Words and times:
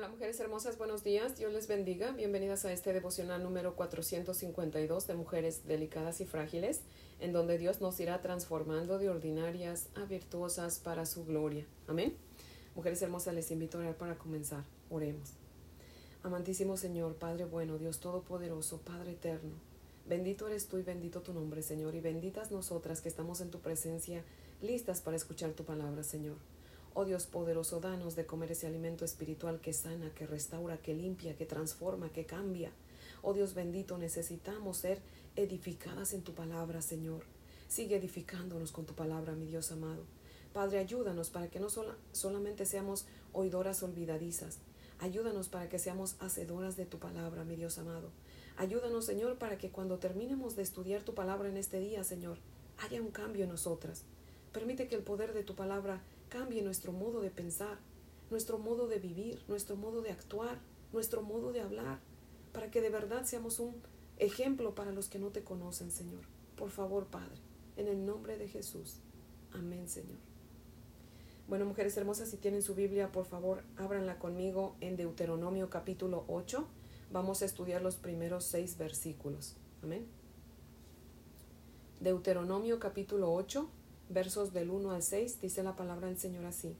Hola 0.00 0.08
mujeres 0.08 0.40
hermosas, 0.40 0.78
buenos 0.78 1.04
días, 1.04 1.36
Dios 1.36 1.52
les 1.52 1.68
bendiga. 1.68 2.12
Bienvenidas 2.12 2.64
a 2.64 2.72
este 2.72 2.94
devocional 2.94 3.42
número 3.42 3.76
452 3.76 5.06
de 5.06 5.12
Mujeres 5.12 5.66
Delicadas 5.66 6.22
y 6.22 6.24
Frágiles, 6.24 6.80
en 7.18 7.34
donde 7.34 7.58
Dios 7.58 7.82
nos 7.82 8.00
irá 8.00 8.22
transformando 8.22 8.96
de 8.96 9.10
ordinarias 9.10 9.88
a 9.94 10.06
virtuosas 10.06 10.78
para 10.78 11.04
su 11.04 11.26
gloria. 11.26 11.66
Amén. 11.86 12.16
Mujeres 12.74 13.02
hermosas, 13.02 13.34
les 13.34 13.50
invito 13.50 13.76
a 13.76 13.82
orar 13.82 13.98
para 13.98 14.16
comenzar. 14.16 14.64
Oremos. 14.88 15.34
Amantísimo 16.22 16.78
Señor, 16.78 17.16
Padre 17.16 17.44
bueno, 17.44 17.76
Dios 17.76 18.00
Todopoderoso, 18.00 18.78
Padre 18.78 19.12
eterno, 19.12 19.52
bendito 20.08 20.46
eres 20.46 20.66
tú 20.66 20.78
y 20.78 20.82
bendito 20.82 21.20
tu 21.20 21.34
nombre, 21.34 21.60
Señor, 21.60 21.94
y 21.94 22.00
benditas 22.00 22.50
nosotras 22.50 23.02
que 23.02 23.10
estamos 23.10 23.42
en 23.42 23.50
tu 23.50 23.60
presencia, 23.60 24.24
listas 24.62 25.02
para 25.02 25.18
escuchar 25.18 25.52
tu 25.52 25.66
palabra, 25.66 26.02
Señor. 26.04 26.36
Oh 26.92 27.04
Dios 27.04 27.26
poderoso, 27.26 27.80
danos 27.80 28.16
de 28.16 28.26
comer 28.26 28.50
ese 28.50 28.66
alimento 28.66 29.04
espiritual 29.04 29.60
que 29.60 29.72
sana, 29.72 30.12
que 30.14 30.26
restaura, 30.26 30.78
que 30.78 30.92
limpia, 30.92 31.36
que 31.36 31.46
transforma, 31.46 32.10
que 32.12 32.26
cambia. 32.26 32.72
Oh 33.22 33.32
Dios 33.32 33.54
bendito, 33.54 33.96
necesitamos 33.96 34.78
ser 34.78 35.00
edificadas 35.36 36.12
en 36.14 36.22
tu 36.22 36.34
palabra, 36.34 36.82
Señor. 36.82 37.22
Sigue 37.68 37.96
edificándonos 37.96 38.72
con 38.72 38.86
tu 38.86 38.94
palabra, 38.94 39.34
mi 39.34 39.46
Dios 39.46 39.70
amado. 39.70 40.04
Padre, 40.52 40.78
ayúdanos 40.78 41.30
para 41.30 41.48
que 41.48 41.60
no 41.60 41.68
solamente 42.12 42.66
seamos 42.66 43.06
oidoras 43.32 43.84
olvidadizas. 43.84 44.58
Ayúdanos 44.98 45.48
para 45.48 45.68
que 45.68 45.78
seamos 45.78 46.16
hacedoras 46.18 46.76
de 46.76 46.86
tu 46.86 46.98
palabra, 46.98 47.44
mi 47.44 47.54
Dios 47.54 47.78
amado. 47.78 48.10
Ayúdanos, 48.56 49.04
Señor, 49.04 49.38
para 49.38 49.58
que 49.58 49.70
cuando 49.70 49.98
terminemos 49.98 50.56
de 50.56 50.62
estudiar 50.62 51.02
tu 51.02 51.14
palabra 51.14 51.48
en 51.48 51.56
este 51.56 51.78
día, 51.78 52.02
Señor, 52.02 52.38
haya 52.78 53.00
un 53.00 53.12
cambio 53.12 53.44
en 53.44 53.50
nosotras. 53.50 54.02
Permite 54.52 54.88
que 54.88 54.96
el 54.96 55.02
poder 55.02 55.32
de 55.32 55.44
tu 55.44 55.54
palabra 55.54 56.02
cambie 56.30 56.62
nuestro 56.62 56.92
modo 56.92 57.20
de 57.20 57.30
pensar, 57.30 57.78
nuestro 58.30 58.58
modo 58.58 58.88
de 58.88 58.98
vivir, 58.98 59.42
nuestro 59.48 59.76
modo 59.76 60.00
de 60.00 60.10
actuar, 60.10 60.58
nuestro 60.92 61.20
modo 61.22 61.52
de 61.52 61.60
hablar, 61.60 61.98
para 62.52 62.70
que 62.70 62.80
de 62.80 62.88
verdad 62.88 63.24
seamos 63.24 63.60
un 63.60 63.74
ejemplo 64.16 64.74
para 64.74 64.92
los 64.92 65.08
que 65.08 65.18
no 65.18 65.28
te 65.28 65.44
conocen, 65.44 65.90
Señor. 65.90 66.22
Por 66.56 66.70
favor, 66.70 67.06
Padre, 67.06 67.40
en 67.76 67.88
el 67.88 68.06
nombre 68.06 68.38
de 68.38 68.48
Jesús. 68.48 69.00
Amén, 69.52 69.88
Señor. 69.88 70.18
Bueno, 71.48 71.64
mujeres 71.64 71.96
hermosas, 71.96 72.28
si 72.30 72.36
tienen 72.36 72.62
su 72.62 72.76
Biblia, 72.76 73.10
por 73.10 73.26
favor, 73.26 73.64
ábranla 73.76 74.18
conmigo 74.18 74.76
en 74.80 74.96
Deuteronomio 74.96 75.68
capítulo 75.68 76.24
8. 76.28 76.64
Vamos 77.12 77.42
a 77.42 77.44
estudiar 77.44 77.82
los 77.82 77.96
primeros 77.96 78.44
seis 78.44 78.78
versículos. 78.78 79.56
Amén. 79.82 80.06
Deuteronomio 81.98 82.78
capítulo 82.78 83.32
8, 83.32 83.68
versos 84.10 84.52
del 84.52 84.70
1 84.70 84.90
al 84.90 85.02
6, 85.02 85.40
dice 85.40 85.62
la 85.62 85.76
palabra 85.76 86.08
del 86.08 86.18
Señor 86.18 86.44
así. 86.44 86.76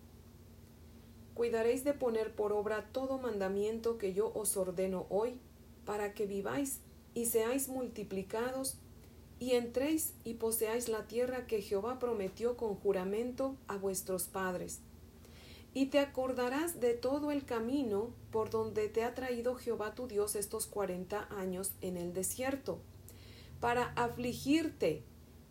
Cuidaréis 1.35 1.85
de 1.85 1.95
poner 1.95 2.35
por 2.35 2.53
obra 2.53 2.91
todo 2.93 3.19
mandamiento 3.19 3.97
que 3.97 4.13
yo 4.13 4.31
os 4.35 4.57
ordeno 4.57 5.07
hoy, 5.09 5.39
para 5.87 6.13
que 6.13 6.27
viváis 6.27 6.81
y 7.15 7.27
seáis 7.27 7.69
multiplicados, 7.69 8.77
y 9.39 9.53
entréis 9.53 10.13
y 10.23 10.35
poseáis 10.35 10.89
la 10.89 11.07
tierra 11.07 11.47
que 11.47 11.63
Jehová 11.63 11.99
prometió 11.99 12.59
con 12.59 12.75
juramento 12.75 13.57
a 13.69 13.77
vuestros 13.77 14.25
padres. 14.25 14.81
Y 15.73 15.87
te 15.87 15.99
acordarás 15.99 16.79
de 16.79 16.93
todo 16.93 17.31
el 17.31 17.47
camino 17.47 18.11
por 18.31 18.51
donde 18.51 18.89
te 18.89 19.03
ha 19.03 19.15
traído 19.15 19.55
Jehová 19.55 19.95
tu 19.95 20.09
Dios 20.09 20.35
estos 20.35 20.67
cuarenta 20.67 21.27
años 21.31 21.73
en 21.81 21.97
el 21.97 22.13
desierto, 22.13 22.81
para 23.61 23.93
afligirte, 23.97 25.05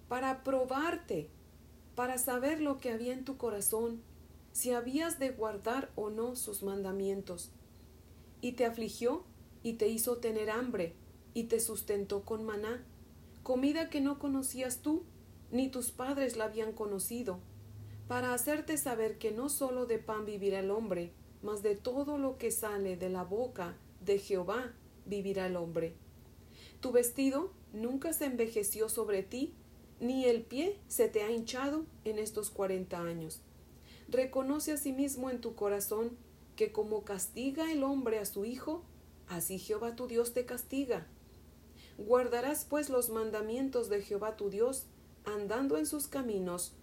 para 0.08 0.44
probarte, 0.44 1.30
para 2.00 2.18
saber 2.18 2.62
lo 2.62 2.78
que 2.78 2.92
había 2.92 3.12
en 3.12 3.26
tu 3.26 3.36
corazón, 3.36 4.02
si 4.54 4.72
habías 4.72 5.20
de 5.20 5.32
guardar 5.32 5.92
o 5.96 6.10
no 6.10 6.38
sus 6.38 6.64
mandamientos. 6.64 7.52
Y 8.40 8.54
te 8.54 8.64
afligió 8.64 9.26
y 9.64 9.74
te 9.74 9.90
hizo 9.90 10.16
tener 10.16 10.50
hambre 10.50 10.94
y 11.34 11.44
te 11.50 11.60
sustentó 11.60 12.24
con 12.24 12.46
maná, 12.46 12.86
comida 13.44 13.90
que 13.90 14.00
no 14.00 14.18
conocías 14.18 14.78
tú, 14.78 15.04
ni 15.52 15.68
tus 15.68 15.92
padres 15.92 16.38
la 16.38 16.46
habían 16.46 16.72
conocido, 16.72 17.42
para 18.08 18.34
hacerte 18.34 18.78
saber 18.78 19.18
que 19.18 19.32
no 19.32 19.50
sólo 19.50 19.86
de 19.86 20.00
pan 20.00 20.24
vivirá 20.24 20.62
el 20.62 20.72
hombre, 20.72 21.12
mas 21.44 21.64
de 21.64 21.76
todo 21.76 22.18
lo 22.18 22.38
que 22.38 22.52
sale 22.52 22.96
de 22.96 23.10
la 23.10 23.26
boca 23.26 23.76
de 24.06 24.20
Jehová 24.20 24.72
vivirá 25.06 25.48
el 25.48 25.58
hombre. 25.58 25.98
Tu 26.80 26.94
vestido 26.94 27.52
nunca 27.74 28.14
se 28.14 28.24
envejeció 28.24 28.88
sobre 28.88 29.22
ti, 29.22 29.54
ni 30.00 30.26
el 30.26 30.42
pie 30.42 30.78
se 30.88 31.08
te 31.08 31.24
ha 31.24 31.32
hinchado 31.32 31.86
en 32.06 32.20
estos 32.20 32.50
cuarenta 32.50 33.02
años. 33.02 33.42
Reconoce 34.08 34.72
asimismo 34.72 35.30
en 35.30 35.42
tu 35.42 35.56
corazón 35.56 36.18
que 36.56 36.72
como 36.72 37.04
castiga 37.04 37.72
el 37.72 37.84
hombre 37.84 38.20
a 38.20 38.26
su 38.26 38.46
hijo, 38.46 38.84
así 39.28 39.60
Jehová 39.60 39.96
tu 39.96 40.08
Dios 40.08 40.34
te 40.34 40.46
castiga. 40.46 41.08
Guardarás 41.98 42.66
pues 42.66 42.90
los 42.90 43.10
mandamientos 43.10 43.90
de 43.90 44.02
Jehová 44.02 44.36
tu 44.38 44.50
Dios, 44.50 44.88
andando 45.26 45.78
en 45.78 45.86
sus 45.86 46.08
caminos 46.08 46.74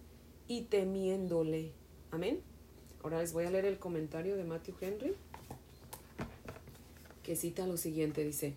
y 0.47 0.63
temiéndole. 0.63 1.73
Amén. 2.11 2.41
Ahora 3.03 3.19
les 3.19 3.33
voy 3.33 3.45
a 3.45 3.51
leer 3.51 3.65
el 3.65 3.79
comentario 3.79 4.35
de 4.37 4.43
Matthew 4.43 4.75
Henry, 4.79 5.15
que 7.23 7.35
cita 7.35 7.67
lo 7.67 7.77
siguiente, 7.77 8.23
dice, 8.23 8.55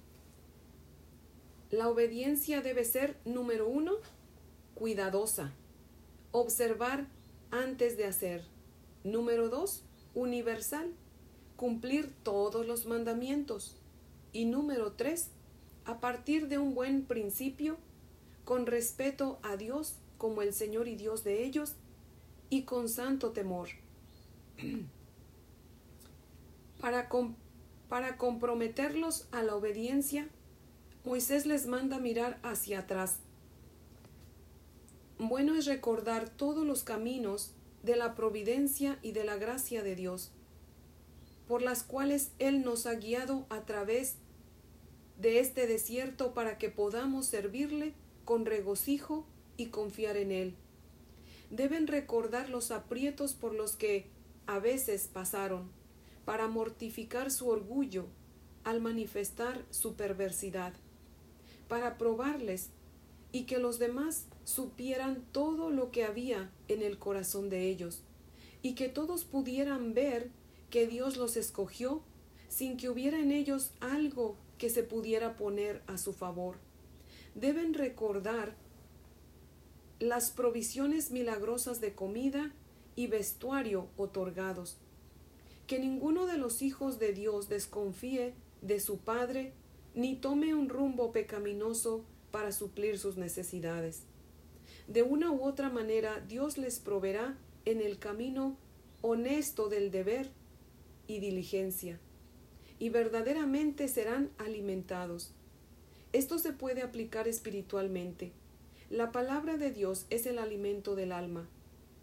la 1.70 1.88
obediencia 1.88 2.62
debe 2.62 2.84
ser, 2.84 3.16
número 3.24 3.68
uno, 3.68 3.94
cuidadosa. 4.80 5.52
Observar 6.32 7.06
antes 7.50 7.98
de 7.98 8.06
hacer. 8.06 8.46
Número 9.04 9.50
dos, 9.50 9.84
universal. 10.14 10.94
Cumplir 11.56 12.14
todos 12.22 12.66
los 12.66 12.86
mandamientos. 12.86 13.76
Y 14.32 14.46
número 14.46 14.92
tres, 14.92 15.28
a 15.84 16.00
partir 16.00 16.48
de 16.48 16.56
un 16.56 16.74
buen 16.74 17.04
principio, 17.04 17.76
con 18.46 18.64
respeto 18.64 19.38
a 19.42 19.58
Dios 19.58 19.96
como 20.16 20.40
el 20.40 20.54
Señor 20.54 20.88
y 20.88 20.96
Dios 20.96 21.24
de 21.24 21.44
ellos, 21.44 21.74
y 22.48 22.62
con 22.62 22.88
santo 22.88 23.32
temor. 23.32 23.68
Para, 26.80 27.10
para 27.90 28.16
comprometerlos 28.16 29.28
a 29.32 29.42
la 29.42 29.54
obediencia, 29.54 30.30
Moisés 31.04 31.44
les 31.44 31.66
manda 31.66 31.98
mirar 31.98 32.40
hacia 32.42 32.78
atrás 32.78 33.18
bueno 35.28 35.54
es 35.54 35.66
recordar 35.66 36.30
todos 36.30 36.66
los 36.66 36.82
caminos 36.82 37.52
de 37.82 37.96
la 37.96 38.14
providencia 38.14 38.98
y 39.02 39.12
de 39.12 39.24
la 39.24 39.36
gracia 39.36 39.82
de 39.82 39.94
Dios, 39.94 40.30
por 41.46 41.60
las 41.60 41.82
cuales 41.82 42.32
Él 42.38 42.62
nos 42.64 42.86
ha 42.86 42.94
guiado 42.94 43.46
a 43.50 43.66
través 43.66 44.16
de 45.18 45.40
este 45.40 45.66
desierto 45.66 46.32
para 46.32 46.56
que 46.56 46.70
podamos 46.70 47.26
servirle 47.26 47.92
con 48.24 48.46
regocijo 48.46 49.26
y 49.58 49.66
confiar 49.66 50.16
en 50.16 50.32
Él. 50.32 50.54
Deben 51.50 51.86
recordar 51.86 52.48
los 52.48 52.70
aprietos 52.70 53.34
por 53.34 53.54
los 53.54 53.76
que 53.76 54.06
a 54.46 54.58
veces 54.58 55.08
pasaron, 55.12 55.70
para 56.24 56.48
mortificar 56.48 57.30
su 57.30 57.48
orgullo 57.48 58.06
al 58.64 58.80
manifestar 58.80 59.64
su 59.70 59.94
perversidad, 59.94 60.72
para 61.68 61.98
probarles 61.98 62.70
y 63.32 63.44
que 63.44 63.58
los 63.58 63.78
demás 63.78 64.26
supieran 64.44 65.24
todo 65.32 65.70
lo 65.70 65.90
que 65.90 66.04
había 66.04 66.50
en 66.68 66.82
el 66.82 66.98
corazón 66.98 67.48
de 67.50 67.68
ellos, 67.68 68.02
y 68.62 68.74
que 68.74 68.88
todos 68.88 69.24
pudieran 69.24 69.94
ver 69.94 70.30
que 70.70 70.86
Dios 70.86 71.16
los 71.16 71.36
escogió 71.36 72.02
sin 72.48 72.76
que 72.76 72.88
hubiera 72.88 73.18
en 73.18 73.30
ellos 73.30 73.70
algo 73.80 74.36
que 74.58 74.70
se 74.70 74.82
pudiera 74.82 75.36
poner 75.36 75.82
a 75.86 75.98
su 75.98 76.12
favor. 76.12 76.56
Deben 77.34 77.74
recordar 77.74 78.56
las 80.00 80.30
provisiones 80.30 81.10
milagrosas 81.10 81.80
de 81.80 81.94
comida 81.94 82.52
y 82.96 83.06
vestuario 83.06 83.88
otorgados. 83.96 84.78
Que 85.66 85.78
ninguno 85.78 86.26
de 86.26 86.38
los 86.38 86.62
hijos 86.62 86.98
de 86.98 87.12
Dios 87.12 87.48
desconfíe 87.48 88.34
de 88.62 88.80
su 88.80 88.98
Padre, 88.98 89.52
ni 89.94 90.16
tome 90.16 90.54
un 90.54 90.68
rumbo 90.68 91.12
pecaminoso 91.12 92.04
para 92.30 92.52
suplir 92.52 92.98
sus 92.98 93.16
necesidades. 93.16 94.02
De 94.90 95.04
una 95.04 95.30
u 95.30 95.44
otra 95.44 95.70
manera 95.70 96.20
Dios 96.26 96.58
les 96.58 96.80
proveerá 96.80 97.38
en 97.64 97.80
el 97.80 98.00
camino 98.00 98.56
honesto 99.02 99.68
del 99.68 99.92
deber 99.92 100.28
y 101.06 101.20
diligencia, 101.20 102.00
y 102.80 102.88
verdaderamente 102.88 103.86
serán 103.86 104.30
alimentados. 104.36 105.30
Esto 106.12 106.40
se 106.40 106.52
puede 106.52 106.82
aplicar 106.82 107.28
espiritualmente. 107.28 108.32
La 108.90 109.12
palabra 109.12 109.58
de 109.58 109.70
Dios 109.70 110.06
es 110.10 110.26
el 110.26 110.40
alimento 110.40 110.96
del 110.96 111.12
alma. 111.12 111.48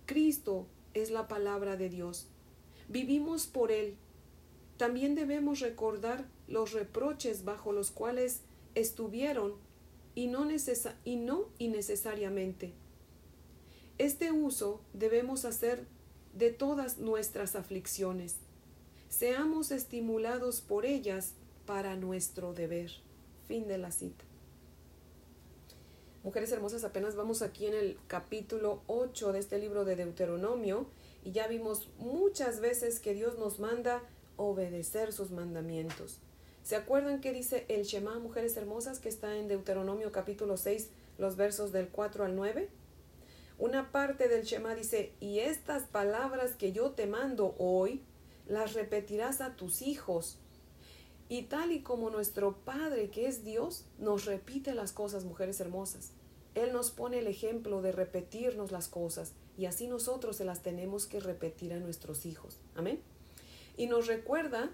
Cristo 0.06 0.66
es 0.94 1.12
la 1.12 1.28
palabra 1.28 1.75
de 1.75 1.90
Dios. 1.90 2.28
Vivimos 2.88 3.48
por 3.48 3.74
Él. 3.74 3.98
También 4.78 5.13
debemos 5.13 5.60
recordar 5.60 6.25
los 6.48 6.72
reproches 6.72 7.44
bajo 7.44 7.74
los 7.74 7.92
cuales 7.92 8.44
estuvieron 8.75 9.56
y 10.18 10.25
no, 10.25 10.48
y 11.06 11.16
no 11.18 11.46
innecesariamente. 11.60 12.74
Este 14.00 14.31
uso 14.31 14.81
debemos 14.94 15.46
hacer 15.46 15.86
de 16.34 16.50
todas 16.50 16.98
nuestras 16.98 17.56
aflicciones. 17.56 18.38
seamos 19.10 19.69
estimulados 19.69 20.62
por 20.62 20.88
ellas 20.88 21.34
para 21.68 21.96
nuestro 21.96 22.54
deber. 22.54 22.90
Fin 23.48 23.68
de 23.68 23.78
la 23.78 23.92
cita. 23.92 24.25
Mujeres 26.24 26.52
hermosas, 26.52 26.84
apenas 26.84 27.16
vamos 27.16 27.44
aquí 27.44 27.68
en 27.68 27.75
el 27.75 28.00
capítulo 28.08 28.81
8 28.88 29.34
de 29.34 29.40
este 29.40 29.60
libro 29.60 29.86
de 29.86 29.98
Deuteronomio 29.98 30.88
y 31.24 31.31
ya 31.31 31.48
vimos 31.48 31.90
muchas 32.00 32.60
veces 32.60 33.00
que 33.00 33.14
Dios 33.14 33.38
nos 33.38 33.60
manda 33.60 34.02
obedecer 34.36 35.14
sus 35.14 35.30
mandamientos. 35.30 36.22
¿Se 36.68 36.75
acuerdan 36.75 37.22
que 37.22 37.31
dice 37.31 37.64
el 37.69 37.84
Shema, 37.84 38.19
mujeres 38.19 38.58
hermosas, 38.58 39.00
que 39.00 39.08
está 39.08 39.38
en 39.38 39.48
Deuteronomio 39.48 40.12
capítulo 40.12 40.58
6, 40.58 40.90
los 41.18 41.38
versos 41.38 41.72
del 41.72 41.88
4 41.88 42.25
al 42.25 42.36
9? 42.36 42.68
Una 43.58 43.90
parte 43.94 44.28
del 44.28 44.44
Shema 44.44 44.75
dice, 44.75 45.14
y 45.22 45.40
estas 45.40 45.84
palabras 45.84 46.56
que 46.56 46.74
yo 46.74 46.92
te 46.92 47.08
mando 47.08 47.56
hoy, 47.58 48.02
las 48.50 48.74
repetirás 48.74 49.40
a 49.40 49.56
tus 49.56 49.81
hijos. 49.81 50.40
Y 51.30 51.44
tal 51.44 51.72
y 51.72 51.84
como 51.84 52.10
nuestro 52.10 52.58
Padre, 52.58 53.12
que 53.12 53.28
es 53.28 53.46
Dios, 53.46 53.86
nos 53.98 54.25
repite 54.25 54.75
las 54.75 54.92
cosas, 54.92 55.24
mujeres 55.24 55.62
hermosas. 55.62 56.12
Él 56.54 56.74
nos 56.74 56.92
pone 56.92 57.19
el 57.19 57.28
ejemplo 57.28 57.81
de 57.81 57.94
repetirnos 57.94 58.74
las 58.74 58.90
cosas 58.90 59.31
y 59.58 59.68
así 59.68 59.88
nosotros 59.88 60.36
se 60.36 60.44
las 60.44 60.64
tenemos 60.64 61.06
que 61.06 61.22
repetir 61.22 61.72
a 61.72 61.80
nuestros 61.80 62.25
hijos. 62.25 62.60
Amén. 62.75 63.00
Y 63.78 63.86
nos 63.88 64.08
recuerda 64.08 64.69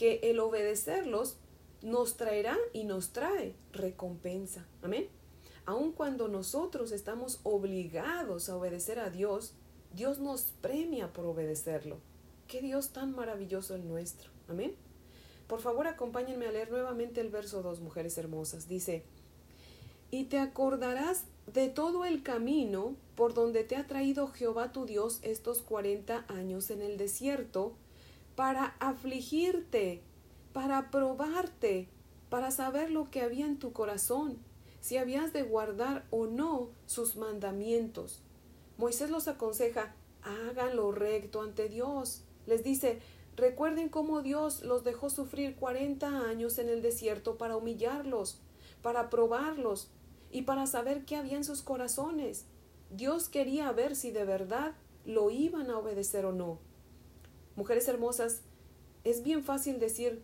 que 0.00 0.18
el 0.22 0.40
obedecerlos 0.40 1.36
nos 1.82 2.16
traerá 2.16 2.56
y 2.72 2.84
nos 2.84 3.10
trae 3.10 3.54
recompensa. 3.70 4.66
Amén. 4.80 5.08
Aun 5.66 5.92
cuando 5.92 6.26
nosotros 6.26 6.90
estamos 6.90 7.38
obligados 7.42 8.48
a 8.48 8.56
obedecer 8.56 8.98
a 8.98 9.10
Dios, 9.10 9.52
Dios 9.92 10.18
nos 10.18 10.54
premia 10.62 11.12
por 11.12 11.26
obedecerlo. 11.26 11.98
Qué 12.48 12.62
Dios 12.62 12.94
tan 12.94 13.14
maravilloso 13.14 13.74
el 13.74 13.86
nuestro. 13.86 14.30
Amén. 14.48 14.74
Por 15.46 15.60
favor, 15.60 15.86
acompáñenme 15.86 16.46
a 16.46 16.52
leer 16.52 16.70
nuevamente 16.70 17.20
el 17.20 17.28
verso 17.28 17.60
2, 17.60 17.80
mujeres 17.80 18.16
hermosas. 18.16 18.68
Dice, 18.68 19.04
y 20.10 20.24
te 20.24 20.38
acordarás 20.38 21.24
de 21.46 21.68
todo 21.68 22.06
el 22.06 22.22
camino 22.22 22.96
por 23.16 23.34
donde 23.34 23.64
te 23.64 23.76
ha 23.76 23.86
traído 23.86 24.28
Jehová 24.28 24.72
tu 24.72 24.86
Dios 24.86 25.18
estos 25.20 25.60
cuarenta 25.60 26.24
años 26.28 26.70
en 26.70 26.80
el 26.80 26.96
desierto, 26.96 27.74
para 28.40 28.74
afligirte, 28.80 30.00
para 30.54 30.90
probarte, 30.90 31.90
para 32.30 32.50
saber 32.50 32.90
lo 32.90 33.10
que 33.10 33.20
había 33.20 33.44
en 33.44 33.58
tu 33.58 33.74
corazón, 33.74 34.38
si 34.80 34.96
habías 34.96 35.34
de 35.34 35.42
guardar 35.42 36.06
o 36.08 36.24
no 36.24 36.70
sus 36.86 37.16
mandamientos. 37.16 38.22
Moisés 38.78 39.10
los 39.10 39.28
aconseja, 39.28 39.94
hagan 40.22 40.74
lo 40.74 40.90
recto 40.90 41.42
ante 41.42 41.68
Dios. 41.68 42.22
Les 42.46 42.64
dice, 42.64 43.00
recuerden 43.36 43.90
cómo 43.90 44.22
Dios 44.22 44.62
los 44.62 44.84
dejó 44.84 45.10
sufrir 45.10 45.56
cuarenta 45.56 46.08
años 46.26 46.56
en 46.56 46.70
el 46.70 46.80
desierto 46.80 47.36
para 47.36 47.58
humillarlos, 47.58 48.40
para 48.80 49.10
probarlos, 49.10 49.90
y 50.30 50.42
para 50.42 50.66
saber 50.66 51.04
qué 51.04 51.16
había 51.16 51.36
en 51.36 51.44
sus 51.44 51.60
corazones. 51.60 52.46
Dios 52.88 53.28
quería 53.28 53.70
ver 53.72 53.94
si 53.94 54.12
de 54.12 54.24
verdad 54.24 54.72
lo 55.04 55.30
iban 55.30 55.70
a 55.70 55.76
obedecer 55.76 56.24
o 56.24 56.32
no. 56.32 56.69
Mujeres 57.56 57.88
hermosas, 57.88 58.42
es 59.04 59.22
bien 59.22 59.42
fácil 59.42 59.78
decir, 59.78 60.22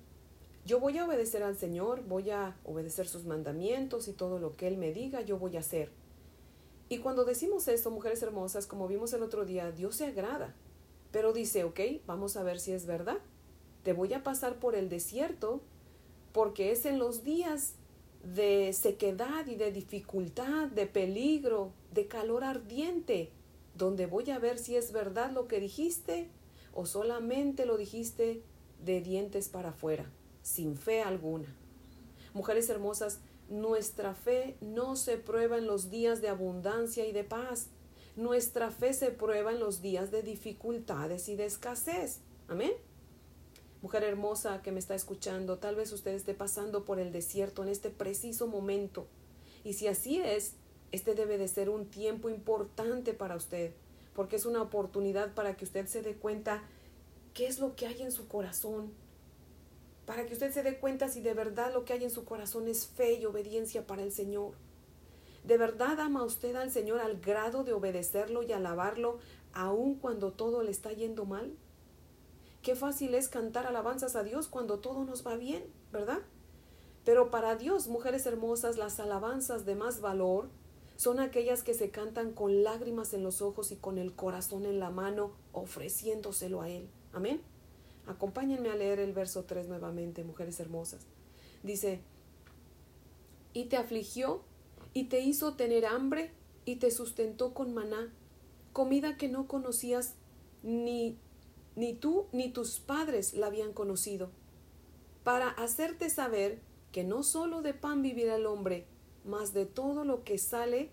yo 0.65 0.81
voy 0.81 0.99
a 0.99 1.07
obedecer 1.07 1.43
al 1.43 1.57
Señor, 1.57 2.03
voy 2.07 2.31
a 2.31 2.57
obedecer 2.65 3.07
sus 3.07 3.25
mandamientos 3.25 4.09
y 4.09 4.13
todo 4.13 4.39
lo 4.39 4.57
que 4.57 4.67
Él 4.67 4.77
me 4.77 4.93
diga, 4.93 5.21
yo 5.21 5.39
voy 5.39 5.57
a 5.57 5.61
hacer. 5.61 5.91
Y 6.89 6.99
cuando 6.99 7.25
decimos 7.25 7.69
esto, 7.69 7.91
mujeres 7.91 8.23
hermosas, 8.23 8.67
como 8.67 8.89
vimos 8.89 9.13
el 9.13 9.23
otro 9.23 9.45
día, 9.45 9.73
Dios 9.73 9.97
se 9.97 10.07
agrada, 10.07 10.55
pero 11.11 11.33
dice, 11.33 11.65
ok, 11.65 11.81
vamos 12.07 12.37
a 12.37 12.43
ver 12.43 12.61
si 12.61 12.73
es 12.73 12.87
verdad. 12.87 13.19
Te 13.83 13.93
voy 13.93 14.13
a 14.13 14.23
pasar 14.23 14.59
por 14.59 14.75
el 14.75 14.89
desierto 14.89 15.61
porque 16.33 16.71
es 16.73 16.85
en 16.85 16.99
los 16.99 17.25
días 17.25 17.75
de 18.23 18.73
sequedad 18.73 19.47
y 19.47 19.55
de 19.55 19.73
dificultad, 19.73 20.69
de 20.69 20.87
peligro, 20.87 21.73
de 21.93 22.07
calor 22.09 22.45
ardiente, 22.45 23.31
donde 23.77 24.07
voy 24.07 24.31
a 24.31 24.39
ver 24.39 24.59
si 24.59 24.77
es 24.77 24.93
verdad 24.93 25.31
lo 25.31 25.47
que 25.49 25.61
dijiste 25.61 26.29
o 26.77 26.87
solamente 26.87 27.67
lo 27.67 27.77
dijiste 27.77 28.43
de 28.85 29.01
dientes 29.01 29.49
para 29.49 29.71
afuera, 29.71 30.11
sin 30.43 30.77
fe 30.77 31.03
alguna. 31.03 31.49
Mujeres 32.35 32.69
hermosas, 32.69 33.21
nuestra 33.49 34.15
fe 34.15 34.57
no 34.61 34.95
se 34.95 35.17
prueba 35.17 35.57
en 35.57 35.67
los 35.67 35.91
días 35.91 36.21
de 36.21 36.29
abundancia 36.29 37.07
y 37.07 37.13
de 37.13 37.25
paz. 37.25 37.69
Nuestra 38.15 38.71
fe 38.71 38.93
se 38.93 39.11
prueba 39.11 39.53
en 39.53 39.59
los 39.59 39.81
días 39.81 40.11
de 40.11 40.23
dificultades 40.23 41.29
y 41.29 41.37
de 41.37 41.47
escasez. 41.47 42.21
Amén. 42.47 42.73
Mujer 43.81 44.05
hermosa 44.05 44.63
que 44.63 44.73
me 44.73 44.79
está 44.79 44.95
escuchando, 44.95 45.59
tal 45.59 45.77
vez 45.77 45.93
usted 45.93 46.13
esté 46.13 46.35
pasando 46.35 46.85
por 46.85 46.99
el 46.99 47.11
desierto 47.11 47.63
en 47.63 47.69
este 47.71 47.89
preciso 47.89 48.47
momento. 48.47 49.07
Y 49.65 49.75
si 49.75 49.87
así 49.87 50.19
es, 50.19 50.55
este 50.93 51.15
debe 51.15 51.39
de 51.39 51.49
ser 51.49 51.71
un 51.71 51.87
tiempo 51.87 52.29
importante 52.29 53.15
para 53.15 53.37
usted, 53.37 53.73
porque 54.17 54.37
es 54.37 54.47
una 54.47 54.63
oportunidad 54.63 55.35
para 55.35 55.57
que 55.57 55.67
usted 55.67 55.87
se 55.87 56.01
dé 56.01 56.17
cuenta 56.17 56.63
qué 57.35 57.47
es 57.47 57.59
lo 57.59 57.77
que 57.77 57.87
hay 57.87 58.01
en 58.01 58.11
su 58.11 58.27
corazón, 58.27 58.95
para 60.07 60.25
que 60.25 60.33
usted 60.33 60.51
se 60.53 60.63
dé 60.63 60.79
cuenta 60.79 61.09
si 61.09 61.21
de 61.21 61.35
verdad 61.35 61.73
lo 61.75 61.85
que 61.85 61.93
hay 61.93 62.03
en 62.03 62.11
su 62.11 62.25
corazón 62.25 62.67
es 62.67 62.87
fe 62.87 63.15
y 63.15 63.27
obediencia 63.27 63.87
para 63.87 64.03
el 64.03 64.11
Señor. 64.11 64.55
¿De 65.45 65.59
verdad 65.59 66.01
ama 66.01 66.25
usted 66.25 66.57
al 66.57 66.71
Señor 66.71 67.01
al 67.01 67.21
grado 67.21 67.63
de 67.63 67.75
obedecerlo 67.75 68.43
y 68.43 68.53
alabarlo 68.53 69.19
aun 69.53 69.97
cuando 69.97 70.33
todo 70.33 70.63
le 70.63 70.71
está 70.71 70.93
yendo 70.93 71.27
mal? 71.27 71.55
Qué 72.63 72.75
fácil 72.75 73.15
es 73.15 73.29
cantar 73.29 73.67
alabanzas 73.67 74.17
a 74.17 74.25
Dios 74.25 74.49
cuando 74.49 74.79
todo 74.79 75.05
nos 75.05 75.27
va 75.27 75.37
bien, 75.37 75.63
¿verdad? 75.93 76.23
Pero 77.05 77.31
para 77.31 77.55
Dios, 77.55 77.87
mujeres 77.87 78.25
hermosas, 78.25 78.79
las 78.79 78.99
alabanzas 78.99 79.67
de 79.67 79.75
más 79.75 80.01
valor 80.01 80.49
son 80.97 81.21
aquellas 81.21 81.63
que 81.63 81.75
se 81.75 81.91
cantan 81.91 82.33
con 82.33 82.63
lágrimas 82.63 83.15
en 83.15 83.23
los 83.23 83.43
ojos 83.43 83.71
y 83.73 83.77
con 83.77 83.99
el 83.99 84.15
corazón 84.15 84.67
en 84.67 84.81
la 84.81 84.91
mano, 84.91 85.33
ofreciéndoselo 85.53 86.63
a 86.63 86.69
Él. 86.69 86.89
Amén. 87.13 87.41
Acompáñenme 88.07 88.71
a 88.71 88.77
leer 88.77 88.99
el 89.01 89.13
verso 89.13 89.45
3 89.45 89.69
nuevamente, 89.69 90.25
mujeres 90.25 90.61
hermosas. 90.61 91.07
Dice, 91.63 92.01
y 93.53 93.65
te 93.65 93.77
afligió 93.77 94.43
y 94.95 95.05
te 95.05 95.21
hizo 95.21 95.55
tener 95.55 95.87
hambre 95.87 96.31
y 96.65 96.77
te 96.77 96.91
sustentó 96.91 97.53
con 97.53 97.75
maná, 97.75 98.13
comida 98.73 99.17
que 99.17 99.29
no 99.29 99.47
conocías 99.49 100.15
ni 100.63 101.19
ni 101.77 101.93
tú 101.93 102.27
ni 102.33 102.49
tus 102.49 102.81
padres 102.81 103.35
la 103.35 103.47
habían 103.47 103.73
conocido, 103.73 104.31
para 105.23 105.51
hacerte 105.51 106.11
saber 106.11 106.59
que 106.91 107.05
no 107.05 107.23
sólo 107.23 107.63
de 107.63 107.75
pan 107.75 108.03
vivirá 108.03 108.37
el 108.37 108.47
hombre, 108.47 108.87
mas 109.27 109.53
de 109.53 109.67
todo 109.67 110.05
lo 110.05 110.25
que 110.25 110.39
sale 110.39 110.91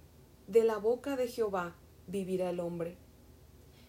de 0.48 0.64
la 0.64 0.78
boca 0.78 1.16
de 1.16 1.28
Jehová 1.28 1.76
vivirá 2.08 2.50
el 2.50 2.60
hombre. 2.60 2.98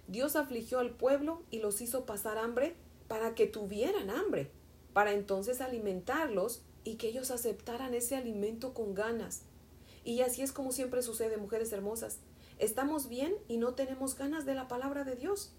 Dios 0.07 0.37
afligió 0.37 0.79
al 0.79 0.91
pueblo 0.91 1.43
y 1.51 1.61
los 1.61 1.81
hizo 1.81 2.05
pasar 2.05 2.39
hambre 2.39 2.77
para 3.09 3.35
que 3.35 3.47
tuvieran 3.47 4.11
hambre, 4.11 4.51
para 4.93 5.13
entonces 5.13 5.61
alimentarlos 5.61 6.63
y 6.85 6.97
que 6.97 7.09
ellos 7.09 7.31
aceptaran 7.31 7.95
ese 7.95 8.17
alimento 8.17 8.75
con 8.75 8.95
ganas. 8.95 9.43
Y 10.05 10.21
así 10.21 10.43
es 10.43 10.53
como 10.53 10.73
siempre 10.73 11.03
sucede, 11.03 11.39
mujeres 11.39 11.73
hermosas. 11.73 12.19
Estamos 12.59 13.09
bien 13.09 13.35
y 13.49 13.57
no 13.57 13.75
tenemos 13.75 14.17
ganas 14.17 14.45
de 14.45 14.55
la 14.55 14.69
palabra 14.69 15.05
de 15.05 15.17
Dios 15.17 15.53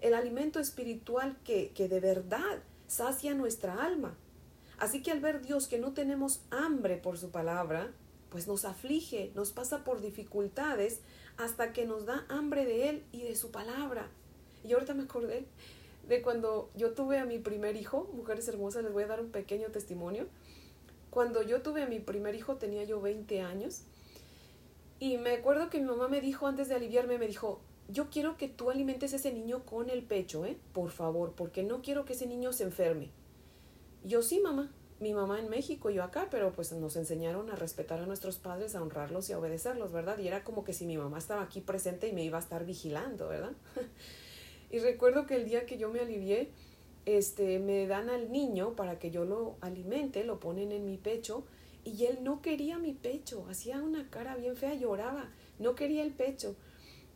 el 0.00 0.12
alimento 0.12 0.60
espiritual 0.60 1.38
que, 1.44 1.70
que 1.72 1.88
de 1.88 2.00
verdad 2.00 2.62
sacia 2.88 3.32
nuestra 3.34 3.84
alma. 3.84 4.18
Así 4.78 5.02
que 5.02 5.10
al 5.10 5.20
ver 5.20 5.40
Dios 5.40 5.66
que 5.68 5.78
no 5.78 5.94
tenemos 5.94 6.42
hambre 6.50 6.98
por 6.98 7.16
su 7.16 7.30
palabra, 7.30 7.90
pues 8.34 8.48
nos 8.48 8.64
aflige, 8.64 9.30
nos 9.36 9.52
pasa 9.52 9.84
por 9.84 10.00
dificultades 10.00 10.98
hasta 11.36 11.72
que 11.72 11.86
nos 11.86 12.04
da 12.04 12.26
hambre 12.28 12.64
de 12.64 12.88
Él 12.88 13.04
y 13.12 13.22
de 13.22 13.36
su 13.36 13.52
palabra. 13.52 14.08
Y 14.64 14.72
ahorita 14.72 14.92
me 14.92 15.04
acordé 15.04 15.44
de 16.08 16.20
cuando 16.20 16.68
yo 16.74 16.94
tuve 16.94 17.20
a 17.20 17.26
mi 17.26 17.38
primer 17.38 17.76
hijo, 17.76 18.10
mujeres 18.12 18.48
hermosas, 18.48 18.82
les 18.82 18.92
voy 18.92 19.04
a 19.04 19.06
dar 19.06 19.20
un 19.20 19.30
pequeño 19.30 19.68
testimonio. 19.68 20.26
Cuando 21.10 21.42
yo 21.42 21.62
tuve 21.62 21.84
a 21.84 21.86
mi 21.86 22.00
primer 22.00 22.34
hijo 22.34 22.56
tenía 22.56 22.82
yo 22.82 23.00
20 23.00 23.40
años 23.40 23.82
y 24.98 25.16
me 25.16 25.30
acuerdo 25.34 25.70
que 25.70 25.78
mi 25.78 25.86
mamá 25.86 26.08
me 26.08 26.20
dijo 26.20 26.48
antes 26.48 26.68
de 26.68 26.74
aliviarme, 26.74 27.18
me 27.18 27.28
dijo, 27.28 27.60
yo 27.88 28.10
quiero 28.10 28.36
que 28.36 28.48
tú 28.48 28.68
alimentes 28.68 29.12
a 29.12 29.16
ese 29.16 29.32
niño 29.32 29.64
con 29.64 29.90
el 29.90 30.02
pecho, 30.02 30.44
¿eh? 30.44 30.58
Por 30.72 30.90
favor, 30.90 31.34
porque 31.36 31.62
no 31.62 31.82
quiero 31.82 32.04
que 32.04 32.14
ese 32.14 32.26
niño 32.26 32.52
se 32.52 32.64
enferme. 32.64 33.10
Yo 34.02 34.22
sí, 34.22 34.40
mamá. 34.40 34.72
Mi 35.04 35.12
mamá 35.12 35.38
en 35.38 35.50
México, 35.50 35.90
yo 35.90 36.02
acá, 36.02 36.28
pero 36.30 36.50
pues 36.54 36.72
nos 36.72 36.96
enseñaron 36.96 37.50
a 37.50 37.56
respetar 37.56 38.00
a 38.00 38.06
nuestros 38.06 38.38
padres, 38.38 38.74
a 38.74 38.80
honrarlos 38.80 39.28
y 39.28 39.34
a 39.34 39.38
obedecerlos, 39.38 39.92
¿verdad? 39.92 40.18
Y 40.18 40.28
era 40.28 40.42
como 40.44 40.64
que 40.64 40.72
si 40.72 40.86
mi 40.86 40.96
mamá 40.96 41.18
estaba 41.18 41.42
aquí 41.42 41.60
presente 41.60 42.08
y 42.08 42.14
me 42.14 42.24
iba 42.24 42.38
a 42.38 42.40
estar 42.40 42.64
vigilando, 42.64 43.28
¿verdad? 43.28 43.52
y 44.70 44.78
recuerdo 44.78 45.26
que 45.26 45.36
el 45.36 45.44
día 45.44 45.66
que 45.66 45.76
yo 45.76 45.90
me 45.90 46.00
alivié, 46.00 46.48
este, 47.04 47.58
me 47.58 47.86
dan 47.86 48.08
al 48.08 48.32
niño 48.32 48.76
para 48.76 48.98
que 48.98 49.10
yo 49.10 49.26
lo 49.26 49.56
alimente, 49.60 50.24
lo 50.24 50.40
ponen 50.40 50.72
en 50.72 50.86
mi 50.86 50.96
pecho 50.96 51.44
y 51.84 52.06
él 52.06 52.20
no 52.22 52.40
quería 52.40 52.78
mi 52.78 52.94
pecho, 52.94 53.44
hacía 53.50 53.82
una 53.82 54.08
cara 54.08 54.36
bien 54.36 54.56
fea, 54.56 54.72
lloraba, 54.72 55.28
no 55.58 55.74
quería 55.74 56.02
el 56.02 56.14
pecho. 56.14 56.56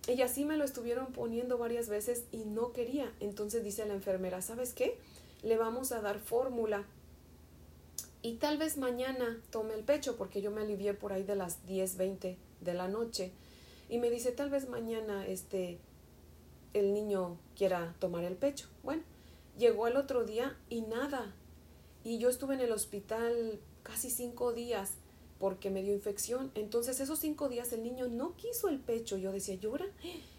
Y 0.06 0.20
así 0.20 0.44
me 0.44 0.58
lo 0.58 0.64
estuvieron 0.64 1.06
poniendo 1.06 1.56
varias 1.56 1.88
veces 1.88 2.26
y 2.32 2.44
no 2.44 2.74
quería. 2.74 3.10
Entonces 3.20 3.64
dice 3.64 3.86
la 3.86 3.94
enfermera, 3.94 4.42
¿sabes 4.42 4.74
qué? 4.74 4.98
le 5.42 5.56
vamos 5.56 5.92
a 5.92 6.00
dar 6.00 6.18
fórmula 6.18 6.84
y 8.28 8.34
tal 8.34 8.58
vez 8.58 8.76
mañana 8.76 9.40
tome 9.50 9.72
el 9.72 9.84
pecho 9.84 10.16
porque 10.18 10.42
yo 10.42 10.50
me 10.50 10.60
alivié 10.60 10.92
por 10.92 11.14
ahí 11.14 11.22
de 11.22 11.34
las 11.34 11.64
10, 11.64 11.96
20 11.96 12.36
de 12.60 12.74
la 12.74 12.86
noche 12.86 13.32
y 13.88 13.96
me 13.96 14.10
dice 14.10 14.32
tal 14.32 14.50
vez 14.50 14.68
mañana 14.68 15.26
este 15.26 15.78
el 16.74 16.92
niño 16.92 17.38
quiera 17.56 17.94
tomar 18.00 18.24
el 18.24 18.36
pecho. 18.36 18.68
Bueno, 18.82 19.02
llegó 19.56 19.86
el 19.86 19.96
otro 19.96 20.24
día 20.24 20.58
y 20.68 20.82
nada. 20.82 21.34
Y 22.04 22.18
yo 22.18 22.28
estuve 22.28 22.52
en 22.52 22.60
el 22.60 22.72
hospital 22.72 23.60
casi 23.82 24.10
cinco 24.10 24.52
días 24.52 24.92
porque 25.38 25.70
me 25.70 25.82
dio 25.82 25.94
infección. 25.94 26.50
Entonces 26.54 27.00
esos 27.00 27.18
cinco 27.18 27.48
días 27.48 27.72
el 27.72 27.82
niño 27.82 28.08
no 28.08 28.36
quiso 28.36 28.68
el 28.68 28.78
pecho. 28.78 29.16
Yo 29.16 29.32
decía, 29.32 29.54
llora, 29.54 29.86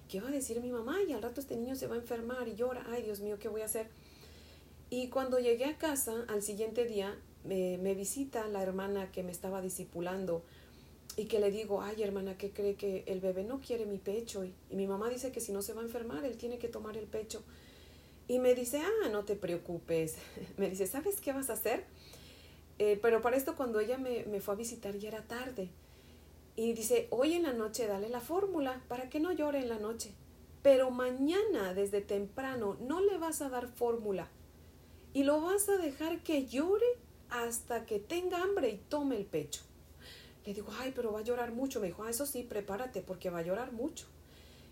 ¿qué 0.07 0.21
va 0.21 0.27
a 0.27 0.31
decir 0.31 0.61
mi 0.61 0.71
mamá? 0.71 1.01
Y 1.07 1.13
al 1.13 1.23
rato 1.23 1.41
este 1.41 1.55
niño 1.55 1.75
se 1.75 1.87
va 1.87 1.95
a 1.95 1.97
enfermar 1.97 2.47
y 2.47 2.53
llora. 2.53 2.85
Ay, 2.91 3.01
Dios 3.01 3.19
mío, 3.19 3.39
¿qué 3.39 3.47
voy 3.47 3.61
a 3.61 3.65
hacer? 3.65 3.89
Y 4.91 5.09
cuando 5.09 5.39
llegué 5.39 5.65
a 5.65 5.79
casa, 5.79 6.25
al 6.27 6.43
siguiente 6.43 6.85
día, 6.85 7.15
me, 7.49 7.95
visita 7.95 8.47
la 8.47 8.61
hermana 8.61 9.11
que 9.11 9.23
me 9.23 9.31
estaba 9.31 9.61
discipulando 9.61 10.43
y 11.15 11.25
que 11.25 11.39
le 11.39 11.51
digo, 11.51 11.81
ay 11.81 12.01
hermana, 12.03 12.37
¿qué 12.37 12.51
cree 12.51 12.75
que 12.75 13.03
el 13.07 13.19
bebé 13.19 13.43
no 13.43 13.59
quiere 13.59 13.85
mi 13.85 13.97
pecho? 13.97 14.45
Y, 14.45 14.53
mi 14.71 14.87
mamá 14.87 15.09
dice 15.09 15.31
que 15.31 15.41
si 15.41 15.51
no 15.51 15.61
se 15.61 15.73
va 15.73 15.81
a 15.81 15.85
enfermar, 15.85 16.23
él 16.25 16.37
tiene 16.37 16.59
que 16.59 16.69
tomar 16.69 16.95
el 16.95 17.07
pecho. 17.07 17.43
Y 18.27 18.39
me 18.39 18.53
dice, 18.53 18.79
ah, 18.79 19.09
no 19.09 19.25
te 19.25 19.35
preocupes. 19.35 20.17
me 20.57 20.69
dice, 20.69 20.85
¿sabes 20.85 21.19
qué 21.19 21.33
vas 21.33 21.49
a 21.49 21.53
hacer? 21.53 21.83
Eh, 22.77 22.97
pero 23.01 23.21
para 23.21 23.35
esto 23.35 23.55
cuando 23.55 23.79
ella 23.79 23.97
me, 23.97 24.23
me 24.25 24.39
fue 24.39 24.53
a 24.53 24.57
visitar 24.57 24.95
ya 24.97 25.09
era 25.09 25.23
tarde. 25.23 25.69
Y 26.55 26.73
dice, 26.73 27.07
hoy 27.09 27.33
en 27.33 27.43
la 27.43 27.53
noche 27.53 27.87
dale 27.87 28.09
la 28.09 28.21
fórmula 28.21 28.81
para 28.87 29.09
que 29.09 29.19
no 29.19 29.31
llore 29.31 29.59
en 29.59 29.69
la 29.69 29.79
noche. 29.79 30.11
Pero 30.61 30.91
mañana 30.91 31.73
desde 31.73 32.01
temprano 32.01 32.77
no 32.81 33.01
le 33.01 33.17
vas 33.17 33.41
a 33.41 33.49
dar 33.49 33.67
fórmula 33.67 34.29
y 35.13 35.23
lo 35.23 35.41
vas 35.41 35.67
a 35.69 35.77
dejar 35.77 36.21
que 36.21 36.45
llore 36.45 36.85
hasta 37.29 37.85
que 37.85 37.99
tenga 37.99 38.41
hambre 38.41 38.69
y 38.69 38.77
tome 38.77 39.17
el 39.17 39.25
pecho. 39.25 39.61
Le 40.45 40.53
digo, 40.53 40.71
ay, 40.79 40.93
pero 40.95 41.11
va 41.11 41.19
a 41.19 41.23
llorar 41.23 41.51
mucho. 41.51 41.79
Me 41.79 41.87
dijo, 41.87 42.03
ah, 42.03 42.09
eso 42.09 42.25
sí, 42.25 42.43
prepárate 42.43 43.01
porque 43.01 43.29
va 43.29 43.39
a 43.39 43.43
llorar 43.43 43.71
mucho. 43.71 44.05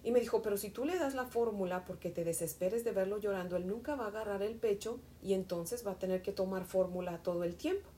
Y 0.03 0.11
me 0.11 0.19
dijo, 0.19 0.41
pero 0.41 0.57
si 0.57 0.69
tú 0.69 0.85
le 0.85 0.97
das 0.97 1.15
la 1.15 1.25
fórmula 1.25 1.83
porque 1.85 2.09
te 2.09 2.23
desesperes 2.23 2.83
de 2.83 2.91
verlo 2.91 3.17
llorando, 3.17 3.57
él 3.57 3.67
nunca 3.67 3.95
va 3.95 4.05
a 4.05 4.07
agarrar 4.07 4.41
el 4.41 4.55
pecho 4.55 4.99
y 5.21 5.33
entonces 5.33 5.85
va 5.85 5.91
a 5.91 5.99
tener 5.99 6.21
que 6.21 6.31
tomar 6.31 6.65
fórmula 6.65 7.21
todo 7.23 7.43
el 7.43 7.55
tiempo. 7.55 7.89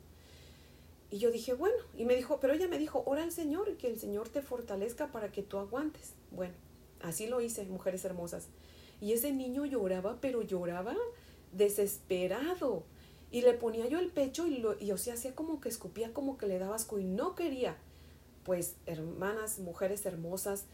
Y 1.12 1.20
yo 1.20 1.32
dije, 1.32 1.54
bueno, 1.54 1.76
y 1.98 2.06
me 2.06 2.16
dijo, 2.16 2.40
pero 2.40 2.54
ella 2.54 2.68
me 2.68 2.78
dijo, 2.78 3.04
ora 3.06 3.24
al 3.24 3.32
Señor, 3.32 3.78
que 3.78 3.88
el 3.88 4.00
Señor 4.00 4.30
te 4.30 4.42
fortalezca 4.42 5.12
para 5.12 5.32
que 5.32 5.42
tú 5.42 5.58
aguantes. 5.58 6.14
Bueno, 6.32 6.54
así 7.02 7.28
lo 7.28 7.42
hice, 7.42 7.64
mujeres 7.66 8.06
hermosas. 8.06 8.48
Y 9.02 9.14
ese 9.14 9.32
niño 9.32 9.66
lloraba, 9.66 10.18
pero 10.22 10.42
lloraba 10.42 10.96
desesperado. 11.52 12.84
Y 13.32 13.42
le 13.42 13.54
ponía 13.54 13.88
yo 13.88 14.00
el 14.00 14.10
pecho 14.10 14.48
y, 14.48 14.58
lo, 14.58 14.80
y 14.80 14.92
o 14.92 14.98
sea, 14.98 15.14
hacía 15.14 15.36
como 15.36 15.62
que 15.62 15.70
escupía, 15.70 16.14
como 16.14 16.38
que 16.38 16.48
le 16.48 16.60
daba 16.60 16.76
asco 16.76 17.00
y 17.00 17.04
no 17.04 17.36
quería. 17.36 17.78
Pues, 18.44 18.76
hermanas, 18.86 19.60
mujeres 19.60 20.06
hermosas, 20.06 20.66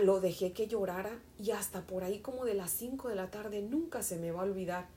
lo 0.00 0.20
dejé 0.20 0.52
que 0.52 0.66
llorara 0.66 1.20
y 1.38 1.50
hasta 1.50 1.86
por 1.86 2.04
ahí 2.04 2.20
como 2.20 2.44
de 2.44 2.54
las 2.54 2.70
5 2.70 3.08
de 3.08 3.14
la 3.14 3.30
tarde 3.30 3.62
nunca 3.62 4.02
se 4.02 4.16
me 4.16 4.32
va 4.32 4.40
a 4.40 4.44
olvidar. 4.44 4.88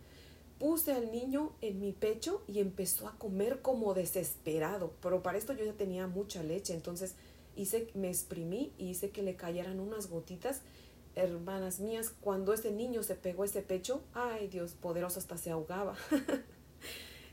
Puse 0.60 0.94
al 0.94 1.12
niño 1.12 1.52
en 1.62 1.80
mi 1.80 1.92
pecho 1.92 2.44
y 2.48 2.60
empezó 2.60 3.08
a 3.08 3.18
comer 3.18 3.62
como 3.62 3.94
desesperado, 3.94 4.94
pero 5.02 5.22
para 5.22 5.38
esto 5.38 5.54
yo 5.54 5.66
ya 5.66 5.74
tenía 5.74 6.08
mucha 6.08 6.44
leche, 6.44 6.74
entonces 6.74 7.16
hice, 7.58 7.90
me 7.94 8.08
exprimí 8.08 8.72
y 8.78 8.90
hice 8.90 9.10
que 9.10 9.22
le 9.22 9.36
cayeran 9.36 9.82
unas 9.82 10.10
gotitas 10.10 10.62
hermanas 11.16 11.80
mías, 11.80 12.14
cuando 12.22 12.54
ese 12.54 12.72
niño 12.72 13.02
se 13.02 13.16
pegó 13.16 13.44
ese 13.44 13.62
pecho, 13.62 14.02
ay 14.14 14.48
Dios 14.48 14.74
poderoso, 14.74 15.20
hasta 15.20 15.38
se 15.38 15.52
ahogaba. 15.52 15.96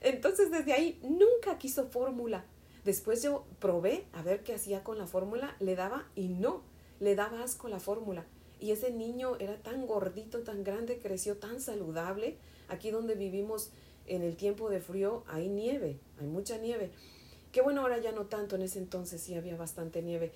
Entonces 0.02 0.50
desde 0.50 0.72
ahí 0.72 0.98
nunca 1.02 1.58
quiso 1.58 1.86
fórmula. 1.86 2.44
Después 2.84 3.22
yo 3.22 3.44
probé 3.60 4.04
a 4.12 4.22
ver 4.22 4.42
qué 4.42 4.54
hacía 4.54 4.82
con 4.82 4.98
la 4.98 5.06
fórmula, 5.06 5.56
le 5.60 5.76
daba 5.76 6.08
y 6.16 6.28
no, 6.28 6.62
le 6.98 7.14
daba 7.14 7.42
asco 7.42 7.68
la 7.68 7.78
fórmula. 7.78 8.26
Y 8.58 8.72
ese 8.72 8.90
niño 8.92 9.36
era 9.38 9.56
tan 9.56 9.86
gordito, 9.86 10.40
tan 10.40 10.64
grande, 10.64 10.98
creció 10.98 11.36
tan 11.36 11.60
saludable. 11.60 12.36
Aquí 12.68 12.90
donde 12.90 13.14
vivimos 13.14 13.70
en 14.06 14.22
el 14.22 14.36
tiempo 14.36 14.68
de 14.70 14.80
frío 14.80 15.22
hay 15.28 15.48
nieve, 15.48 15.98
hay 16.20 16.26
mucha 16.26 16.58
nieve. 16.58 16.90
Qué 17.52 17.60
bueno, 17.60 17.82
ahora 17.82 17.98
ya 17.98 18.12
no 18.12 18.26
tanto, 18.26 18.56
en 18.56 18.62
ese 18.62 18.78
entonces 18.78 19.20
sí 19.20 19.34
había 19.34 19.56
bastante 19.56 20.02
nieve. 20.02 20.32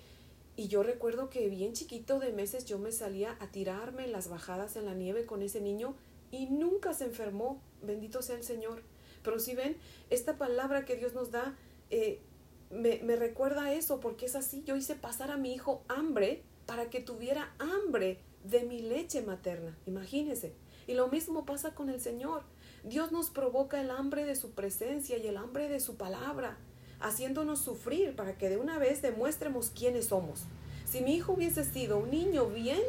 Y 0.55 0.69
yo 0.69 0.83
recuerdo 0.83 1.29
que 1.29 1.49
bien 1.49 1.73
chiquito 1.73 2.19
de 2.19 2.31
meses 2.31 2.65
yo 2.65 2.79
me 2.79 2.91
salía 2.91 3.35
a 3.39 3.47
tirarme 3.51 4.07
las 4.07 4.29
bajadas 4.29 4.75
en 4.75 4.85
la 4.85 4.93
nieve 4.93 5.25
con 5.25 5.41
ese 5.41 5.61
niño 5.61 5.95
y 6.31 6.47
nunca 6.47 6.93
se 6.93 7.05
enfermó, 7.05 7.61
bendito 7.81 8.21
sea 8.21 8.37
el 8.37 8.43
Señor. 8.43 8.81
Pero 9.27 9.41
si 9.41 9.55
ven, 9.55 9.75
esta 10.09 10.37
palabra 10.37 10.85
que 10.85 10.95
Dios 10.95 11.13
nos 11.13 11.31
da 11.31 11.53
eh, 11.89 12.21
me, 12.69 13.01
me 13.03 13.17
recuerda 13.17 13.65
a 13.65 13.73
eso, 13.73 13.99
porque 13.99 14.25
es 14.25 14.37
así, 14.37 14.63
yo 14.65 14.77
hice 14.77 14.95
pasar 14.95 15.31
a 15.31 15.37
mi 15.37 15.53
hijo 15.53 15.83
hambre 15.89 16.43
para 16.65 16.89
que 16.89 17.01
tuviera 17.01 17.53
hambre 17.59 18.19
de 18.45 18.63
mi 18.63 18.79
leche 18.79 19.21
materna, 19.23 19.77
imagínense. 19.85 20.53
Y 20.87 20.93
lo 20.93 21.09
mismo 21.09 21.45
pasa 21.45 21.75
con 21.75 21.89
el 21.89 21.99
Señor. 21.99 22.43
Dios 22.85 23.11
nos 23.11 23.29
provoca 23.29 23.81
el 23.81 23.91
hambre 23.91 24.23
de 24.23 24.37
su 24.37 24.51
presencia 24.51 25.17
y 25.17 25.27
el 25.27 25.35
hambre 25.35 25.67
de 25.67 25.81
su 25.81 25.97
palabra 25.97 26.57
haciéndonos 27.01 27.59
sufrir 27.59 28.15
para 28.15 28.37
que 28.37 28.47
de 28.47 28.55
una 28.55 28.79
vez 28.79 29.01
demuestremos 29.01 29.71
quiénes 29.71 30.05
somos. 30.05 30.45
Si 30.85 31.01
mi 31.01 31.15
hijo 31.15 31.33
hubiese 31.33 31.65
sido 31.65 31.97
un 31.97 32.11
niño 32.11 32.47
bien 32.47 32.79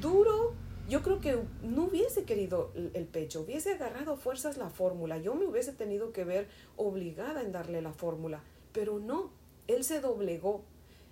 duro, 0.00 0.54
yo 0.88 1.02
creo 1.02 1.20
que 1.20 1.38
no 1.62 1.84
hubiese 1.84 2.24
querido 2.24 2.70
el 2.74 3.06
pecho, 3.06 3.40
hubiese 3.40 3.72
agarrado 3.72 4.16
fuerzas 4.16 4.56
la 4.58 4.68
fórmula, 4.68 5.18
yo 5.18 5.34
me 5.34 5.46
hubiese 5.46 5.72
tenido 5.72 6.12
que 6.12 6.24
ver 6.24 6.48
obligada 6.76 7.40
en 7.42 7.52
darle 7.52 7.80
la 7.80 7.92
fórmula, 7.92 8.42
pero 8.72 8.98
no, 8.98 9.30
él 9.66 9.84
se 9.84 10.00
doblegó. 10.00 10.62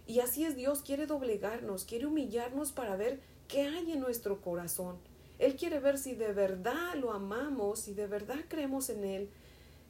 Y 0.06 0.20
así 0.20 0.44
es 0.44 0.56
Dios, 0.56 0.82
quiere 0.82 1.06
doblegarnos, 1.06 1.84
quiere 1.84 2.06
humillarnos 2.06 2.72
para 2.72 2.96
ver 2.96 3.20
qué 3.48 3.62
hay 3.62 3.92
en 3.92 4.00
nuestro 4.00 4.40
corazón. 4.42 4.96
Él 5.38 5.56
quiere 5.56 5.80
ver 5.80 5.96
si 5.96 6.14
de 6.14 6.32
verdad 6.32 6.94
lo 6.96 7.12
amamos, 7.12 7.80
si 7.80 7.94
de 7.94 8.06
verdad 8.06 8.40
creemos 8.48 8.90
en 8.90 9.04
Él, 9.04 9.30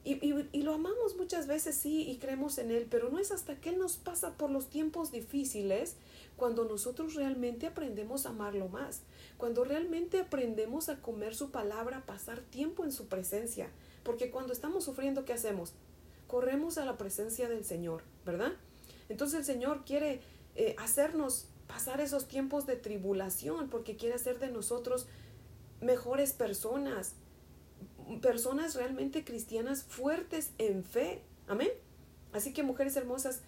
y, 0.05 0.15
y, 0.51 0.63
lo 0.63 0.73
amamos 0.73 1.15
muchas 1.15 1.47
veces, 1.47 1.75
sí, 1.75 2.09
y 2.09 2.17
creemos 2.17 2.57
en 2.57 2.71
Él, 2.71 2.87
pero 2.89 3.09
no 3.09 3.19
es 3.19 3.31
hasta 3.31 3.55
que 3.55 3.69
Él 3.69 3.79
nos 3.79 3.95
pasa 3.95 4.35
por 4.35 4.49
los 4.49 4.69
tiempos 4.69 5.13
difíciles 5.13 5.95
cuando 6.35 6.65
nosotros 6.65 7.13
realmente 7.13 7.67
aprendemos 7.67 8.25
a 8.25 8.29
amarlo 8.29 8.67
más, 8.67 9.01
cuando 9.43 9.65
realmente 9.65 10.21
aprendemos 10.21 10.87
a 10.87 11.01
comer 11.01 11.35
su 11.35 11.51
palabra, 11.51 12.05
pasar 12.05 12.39
tiempo 12.39 12.85
en 12.85 12.93
su 12.93 13.07
presencia. 13.09 13.67
Porque 14.03 14.31
cuando 14.31 14.53
estamos 14.53 14.85
sufriendo, 14.85 15.25
¿qué 15.25 15.33
hacemos? 15.33 15.73
Corremos 16.27 16.77
a 16.77 16.85
la 16.85 16.97
presencia 16.97 17.49
del 17.49 17.65
Señor, 17.65 18.03
¿verdad? 18.25 18.53
Entonces 19.09 19.39
el 19.39 19.43
Señor 19.43 19.83
quiere 19.83 20.21
eh, 20.55 20.77
hacernos 20.79 21.47
pasar 21.67 21.99
esos 21.99 22.29
tiempos 22.29 22.65
de 22.65 22.77
tribulación 22.77 23.67
porque 23.67 23.97
quiere 23.97 24.15
hacer 24.15 24.39
de 24.39 24.47
nosotros 24.47 25.07
mejores 25.81 26.31
personas, 26.31 27.15
personas 28.21 28.75
realmente 28.75 29.25
cristianas 29.25 29.83
fuertes 29.83 30.51
en 30.57 30.85
fe. 30.85 31.21
Amén. 31.49 31.71
Así 32.31 32.53
que 32.53 32.63
mujeres 32.63 32.95
hermosas, 32.95 33.41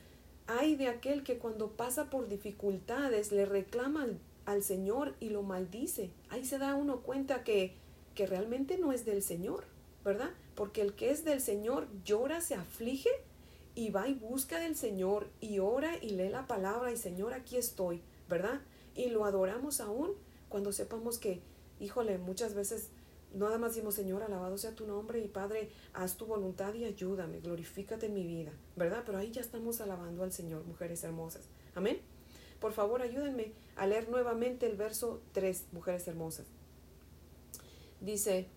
hay 0.46 0.76
de 0.76 0.90
aquel 0.90 1.24
que 1.24 1.38
cuando 1.38 1.72
pasa 1.72 2.10
por 2.10 2.28
dificultades 2.28 3.32
le 3.32 3.46
reclama 3.46 4.04
al, 4.04 4.20
Señor 4.64 5.16
y 5.20 5.30
lo 5.30 5.44
maldice. 5.44 6.12
Ahí 6.30 6.46
se 6.46 6.58
da 6.58 6.76
uno 6.76 7.02
cuenta 7.02 7.44
que, 7.44 7.76
que 8.14 8.28
realmente 8.28 8.78
no 8.78 8.92
es 8.92 9.06
del 9.06 9.24
Señor, 9.24 9.66
¿verdad? 10.04 10.30
Porque 10.56 10.82
el 10.82 10.94
que 10.94 11.12
es 11.12 11.26
del 11.26 11.42
Señor 11.42 11.88
llora, 12.04 12.42
se 12.42 12.56
aflige 12.56 13.10
y 13.74 13.90
va 13.90 14.08
y 14.08 14.14
busca 14.14 14.60
del 14.60 14.76
Señor 14.76 15.30
y 15.42 15.60
ora 15.60 15.98
y 16.02 16.12
lee 16.12 16.30
la 16.30 16.48
palabra 16.48 16.92
y 16.92 16.98
Señor, 16.98 17.34
aquí 17.34 17.58
estoy, 17.58 18.02
¿verdad? 18.30 18.62
Y 18.96 19.10
lo 19.10 19.26
adoramos 19.26 19.82
aún 19.82 20.12
cuando 20.48 20.72
sepamos 20.72 21.18
que, 21.18 21.42
híjole, 21.80 22.18
muchas 22.18 22.54
veces 22.54 22.90
Nada 23.36 23.58
más 23.58 23.74
decimos, 23.74 23.96
Señor, 23.96 24.24
alabado 24.24 24.58
sea 24.58 24.76
tu 24.76 24.88
nombre 24.88 25.20
y 25.20 25.28
Padre, 25.28 25.70
haz 25.94 26.16
tu 26.16 26.26
voluntad 26.26 26.74
y 26.74 26.86
ayúdame, 26.86 27.42
glorifícate 27.42 28.06
en 28.06 28.14
mi 28.14 28.26
vida, 28.26 28.54
¿verdad? 28.78 29.04
Pero 29.06 29.18
ahí 29.18 29.30
ya 29.30 29.42
estamos 29.42 29.82
alabando 29.82 30.24
al 30.24 30.32
Señor, 30.32 30.64
mujeres 30.64 31.04
hermosas. 31.04 31.50
Amén. 31.76 32.15
Por 32.60 32.74
favor, 32.74 33.02
ayúdenme 33.02 33.52
a 33.76 33.88
leer 33.88 34.10
nuevamente 34.10 34.66
el 34.66 34.76
verso 34.76 35.22
3, 35.34 35.66
mujeres 35.72 36.08
hermosas. 36.08 36.46
Dice, 38.02 38.48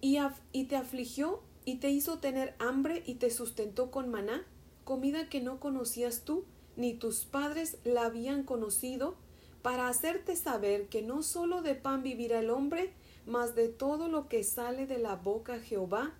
y, 0.00 0.64
te 0.64 0.76
afligió 0.76 1.40
y 1.64 1.76
te 1.76 1.90
hizo 1.90 2.18
tener 2.18 2.54
hambre 2.58 3.02
y 3.06 3.14
te 3.14 3.30
sustentó 3.30 3.90
con 3.90 4.10
maná, 4.10 4.44
comida 4.84 5.28
que 5.28 5.40
no 5.40 5.60
conocías 5.60 6.22
tú, 6.24 6.44
ni 6.76 6.94
tus 6.94 7.24
padres 7.24 7.78
la 7.84 8.06
habían 8.06 8.44
conocido, 8.44 9.16
para 9.62 9.88
hacerte 9.88 10.36
saber 10.36 10.88
que 10.88 11.02
no 11.02 11.22
solo 11.22 11.60
de 11.60 11.74
pan 11.74 12.02
vivirá 12.02 12.40
el 12.40 12.50
hombre, 12.50 12.92
mas 13.26 13.54
de 13.54 13.68
todo 13.68 14.08
lo 14.08 14.28
que 14.28 14.42
sale 14.42 14.86
de 14.86 14.98
la 14.98 15.16
boca 15.16 15.60
Jehová, 15.60 16.14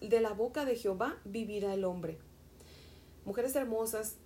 de 0.00 0.20
la 0.20 0.32
boca 0.32 0.64
de 0.64 0.76
Jehová 0.76 1.18
vivirá 1.24 1.74
el 1.74 1.84
hombre. 1.84 2.18
Mujeres 3.24 3.56
hermosas, 3.56 4.16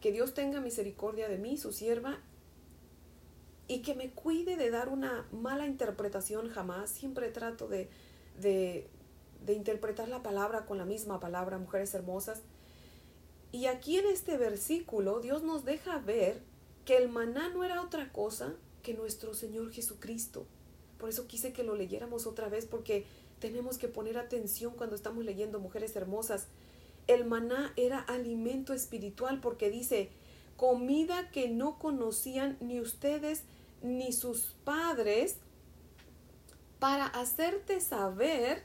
que 0.00 0.12
Dios 0.12 0.34
tenga 0.34 0.60
misericordia 0.60 1.28
de 1.28 1.38
mí, 1.38 1.56
su 1.56 1.72
sierva, 1.72 2.20
y 3.68 3.82
que 3.82 3.94
me 3.94 4.10
cuide 4.10 4.56
de 4.56 4.70
dar 4.70 4.88
una 4.88 5.26
mala 5.32 5.66
interpretación 5.66 6.48
jamás. 6.48 6.90
Siempre 6.90 7.28
trato 7.30 7.66
de, 7.66 7.88
de, 8.40 8.88
interpretar 9.52 10.08
la 10.08 10.22
palabra 10.22 10.66
con 10.66 10.78
la 10.78 10.84
misma 10.84 11.18
palabra, 11.18 11.58
mujeres 11.58 11.94
hermosas. 11.94 12.42
Y 13.52 13.66
aquí 13.66 13.96
en 13.96 14.06
este 14.06 14.36
versículo 14.36 15.20
Dios 15.20 15.42
nos 15.42 15.64
deja 15.64 15.98
ver 15.98 16.42
que 16.84 16.96
el 16.96 17.08
maná 17.08 17.48
no 17.48 17.64
era 17.64 17.82
otra 17.82 18.12
cosa 18.12 18.54
que 18.82 18.94
nuestro 18.94 19.34
Señor 19.34 19.72
Jesucristo. 19.72 20.46
Por 20.98 21.08
eso 21.08 21.26
quise 21.26 21.52
que 21.52 21.64
lo 21.64 21.74
leyéramos 21.74 22.26
otra 22.26 22.48
vez 22.48 22.66
porque 22.66 23.04
tenemos 23.38 23.78
que 23.78 23.88
poner 23.88 24.18
atención 24.18 24.74
cuando 24.74 24.96
estamos 24.96 25.24
leyendo 25.24 25.60
Mujeres 25.60 25.94
Hermosas. 25.96 26.48
El 27.06 27.24
maná 27.24 27.72
era 27.76 27.98
alimento 27.98 28.72
espiritual 28.72 29.40
porque 29.40 29.70
dice, 29.70 30.10
comida 30.56 31.30
que 31.30 31.48
no 31.48 31.78
conocían 31.78 32.56
ni 32.60 32.80
ustedes 32.80 33.44
ni 33.82 34.12
sus 34.12 34.56
padres, 34.64 35.38
para 36.78 37.06
hacerte 37.06 37.80
saber 37.80 38.62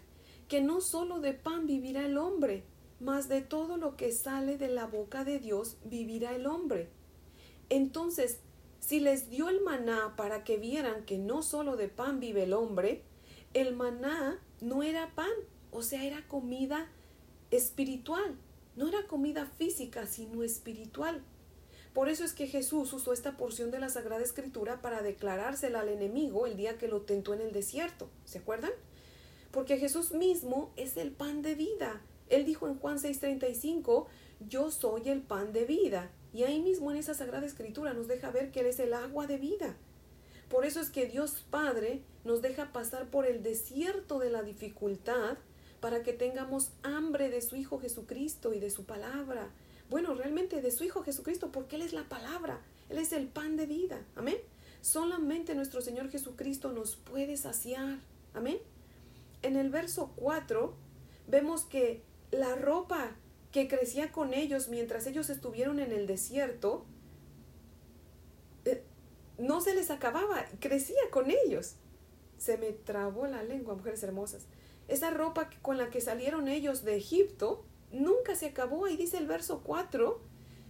que 0.47 0.61
no 0.61 0.81
solo 0.81 1.19
de 1.19 1.33
pan 1.33 1.65
vivirá 1.65 2.05
el 2.05 2.17
hombre, 2.17 2.63
mas 2.99 3.29
de 3.29 3.41
todo 3.41 3.77
lo 3.77 3.95
que 3.95 4.11
sale 4.11 4.57
de 4.57 4.67
la 4.67 4.85
boca 4.85 5.23
de 5.23 5.39
Dios 5.39 5.77
vivirá 5.85 6.35
el 6.35 6.45
hombre. 6.45 6.89
Entonces, 7.69 8.39
si 8.79 8.99
les 8.99 9.29
dio 9.29 9.47
el 9.47 9.61
maná 9.61 10.15
para 10.17 10.43
que 10.43 10.57
vieran 10.57 11.05
que 11.05 11.17
no 11.17 11.41
solo 11.41 11.77
de 11.77 11.87
pan 11.87 12.19
vive 12.19 12.43
el 12.43 12.53
hombre, 12.53 13.03
el 13.53 13.75
maná 13.75 14.39
no 14.61 14.83
era 14.83 15.13
pan, 15.13 15.31
o 15.71 15.81
sea, 15.81 16.05
era 16.05 16.25
comida 16.27 16.87
espiritual, 17.49 18.37
no 18.75 18.87
era 18.87 19.05
comida 19.07 19.45
física, 19.45 20.05
sino 20.05 20.43
espiritual. 20.43 21.23
Por 21.93 22.07
eso 22.07 22.23
es 22.23 22.31
que 22.33 22.47
Jesús 22.47 22.93
usó 22.93 23.11
esta 23.11 23.35
porción 23.35 23.69
de 23.69 23.79
la 23.79 23.89
Sagrada 23.89 24.23
Escritura 24.23 24.81
para 24.81 25.01
declarársela 25.01 25.81
al 25.81 25.89
enemigo 25.89 26.47
el 26.47 26.55
día 26.55 26.77
que 26.77 26.87
lo 26.87 27.01
tentó 27.01 27.33
en 27.33 27.41
el 27.41 27.51
desierto. 27.51 28.09
¿Se 28.23 28.37
acuerdan? 28.37 28.71
Porque 29.51 29.77
Jesús 29.77 30.13
mismo 30.13 30.71
es 30.77 30.95
el 30.95 31.11
pan 31.11 31.41
de 31.41 31.55
vida. 31.55 32.01
Él 32.29 32.45
dijo 32.45 32.67
en 32.67 32.79
Juan 32.79 32.97
6:35, 32.97 34.07
yo 34.47 34.71
soy 34.71 35.09
el 35.09 35.21
pan 35.21 35.51
de 35.51 35.65
vida. 35.65 36.11
Y 36.33 36.43
ahí 36.43 36.61
mismo 36.61 36.91
en 36.91 36.97
esa 36.97 37.13
Sagrada 37.13 37.45
Escritura 37.45 37.93
nos 37.93 38.07
deja 38.07 38.31
ver 38.31 38.51
que 38.51 38.61
Él 38.61 38.67
es 38.67 38.79
el 38.79 38.93
agua 38.93 39.27
de 39.27 39.37
vida. 39.37 39.75
Por 40.47 40.65
eso 40.65 40.79
es 40.79 40.89
que 40.89 41.07
Dios 41.07 41.45
Padre 41.49 42.03
nos 42.23 42.41
deja 42.41 42.71
pasar 42.71 43.09
por 43.09 43.25
el 43.25 43.43
desierto 43.43 44.19
de 44.19 44.29
la 44.29 44.43
dificultad 44.43 45.37
para 45.79 46.03
que 46.03 46.13
tengamos 46.13 46.71
hambre 46.83 47.29
de 47.29 47.41
su 47.41 47.55
Hijo 47.55 47.79
Jesucristo 47.79 48.53
y 48.53 48.59
de 48.59 48.69
su 48.69 48.85
palabra, 48.85 49.49
bueno, 49.89 50.13
realmente 50.13 50.61
de 50.61 50.71
su 50.71 50.83
Hijo 50.83 51.03
Jesucristo, 51.03 51.51
porque 51.51 51.75
Él 51.75 51.81
es 51.81 51.91
la 51.91 52.07
palabra, 52.07 52.61
Él 52.89 52.97
es 52.97 53.11
el 53.11 53.27
pan 53.27 53.57
de 53.57 53.65
vida. 53.65 54.01
Amén. 54.15 54.37
Solamente 54.81 55.53
nuestro 55.55 55.81
Señor 55.81 56.09
Jesucristo 56.09 56.71
nos 56.71 56.95
puede 56.95 57.35
saciar. 57.35 57.99
Amén. 58.33 58.59
En 59.41 59.57
el 59.57 59.69
verso 59.69 60.13
4 60.15 60.73
vemos 61.27 61.63
que 61.63 62.03
la 62.31 62.55
ropa 62.55 63.15
que 63.51 63.67
crecía 63.67 64.11
con 64.11 64.33
ellos 64.33 64.69
mientras 64.69 65.07
ellos 65.07 65.29
estuvieron 65.29 65.79
en 65.79 65.91
el 65.91 66.07
desierto, 66.07 66.85
eh, 68.65 68.83
no 69.37 69.61
se 69.61 69.75
les 69.75 69.89
acababa, 69.89 70.45
crecía 70.59 71.01
con 71.11 71.31
ellos. 71.31 71.75
Se 72.41 72.57
me 72.57 72.71
trabó 72.71 73.27
la 73.27 73.43
lengua, 73.43 73.75
mujeres 73.75 74.01
hermosas. 74.01 74.47
Esa 74.87 75.11
ropa 75.11 75.51
con 75.61 75.77
la 75.77 75.91
que 75.91 76.01
salieron 76.01 76.47
ellos 76.47 76.83
de 76.83 76.95
Egipto, 76.95 77.63
nunca 77.91 78.33
se 78.33 78.47
acabó. 78.47 78.85
Ahí 78.85 78.97
dice 78.97 79.19
el 79.19 79.27
verso 79.27 79.61
4, 79.63 80.19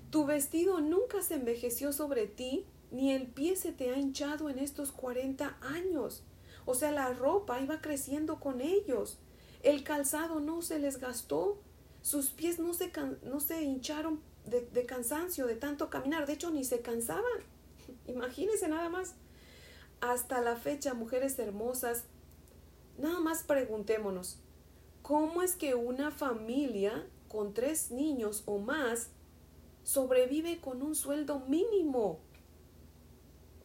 tu 0.09 0.25
vestido 0.25 0.81
nunca 0.81 1.21
se 1.21 1.35
envejeció 1.35 1.93
sobre 1.93 2.27
ti, 2.27 2.65
ni 2.91 3.13
el 3.13 3.27
pie 3.27 3.55
se 3.55 3.71
te 3.71 3.89
ha 3.89 3.97
hinchado 3.97 4.49
en 4.49 4.59
estos 4.59 4.91
40 4.91 5.59
años. 5.61 6.25
O 6.65 6.75
sea, 6.75 6.91
la 6.91 7.13
ropa 7.13 7.61
iba 7.61 7.79
creciendo 7.79 8.41
con 8.41 8.59
ellos. 8.59 9.17
El 9.63 9.86
calzado 9.86 10.41
no 10.41 10.62
se 10.62 10.77
les 10.77 10.99
gastó. 10.99 11.62
Sus 12.01 12.31
pies 12.31 12.60
no 12.60 12.73
se, 12.73 12.91
no 13.23 13.39
se 13.39 13.63
hincharon 13.63 14.19
de, 14.43 14.60
de 14.60 14.86
cansancio, 14.86 15.47
de 15.47 15.55
tanto 15.55 15.89
caminar. 15.89 16.25
De 16.27 16.34
hecho, 16.34 16.51
ni 16.51 16.65
se 16.65 16.81
cansaban. 16.81 17.23
Imagínense 18.07 18.67
nada 18.67 18.89
más. 18.89 19.15
Hasta 20.01 20.41
la 20.41 20.55
fecha, 20.55 20.93
mujeres 20.93 21.39
hermosas, 21.39 22.03
nada 22.97 23.19
más 23.19 23.43
preguntémonos, 23.43 24.39
¿Cómo 25.01 25.41
es 25.41 25.55
que 25.55 25.73
una 25.73 26.11
familia 26.11 27.07
con 27.27 27.53
tres 27.53 27.91
niños 27.91 28.43
o 28.45 28.59
más 28.59 29.09
sobrevive 29.83 30.61
con 30.61 30.81
un 30.83 30.95
sueldo 30.95 31.39
mínimo? 31.47 32.19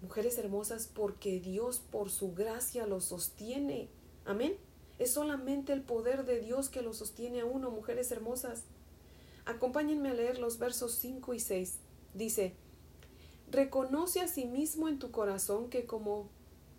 Mujeres 0.00 0.38
hermosas, 0.38 0.90
porque 0.92 1.40
Dios 1.40 1.78
por 1.78 2.10
su 2.10 2.32
gracia 2.32 2.86
los 2.86 3.04
sostiene. 3.04 3.90
Amén. 4.24 4.56
Es 4.98 5.12
solamente 5.12 5.72
el 5.72 5.82
poder 5.82 6.24
de 6.24 6.40
Dios 6.40 6.70
que 6.70 6.82
lo 6.82 6.94
sostiene 6.94 7.40
a 7.40 7.44
uno, 7.44 7.70
mujeres 7.70 8.10
hermosas. 8.12 8.64
Acompáñenme 9.44 10.08
a 10.08 10.14
leer 10.14 10.38
los 10.38 10.58
versos 10.58 10.94
5 10.94 11.34
y 11.34 11.40
6. 11.40 11.78
Dice, 12.14 12.56
Reconoce 13.50 14.20
a 14.20 14.28
sí 14.28 14.44
mismo 14.44 14.88
en 14.88 14.98
tu 14.98 15.10
corazón 15.10 15.70
que 15.70 15.86
como 15.86 16.28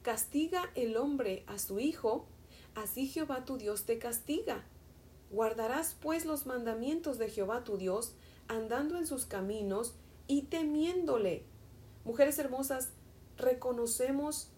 castiga 0.01 0.69
el 0.75 0.97
hombre 0.97 1.43
a 1.47 1.59
su 1.59 1.79
hijo, 1.79 2.27
así 2.75 3.07
Jehová 3.07 3.45
tu 3.45 3.57
Dios 3.57 3.85
te 3.85 3.99
castiga. 3.99 4.65
Guardarás 5.31 5.95
pues 5.99 6.25
los 6.25 6.45
mandamientos 6.45 7.17
de 7.17 7.29
Jehová 7.29 7.63
tu 7.63 7.77
Dios, 7.77 8.13
andando 8.47 8.97
en 8.97 9.07
sus 9.07 9.25
caminos 9.25 9.95
y 10.27 10.43
temiéndole. 10.43 11.43
Mujeres 12.05 12.39
hermosas, 12.39 12.93
reconocemos 13.37 14.49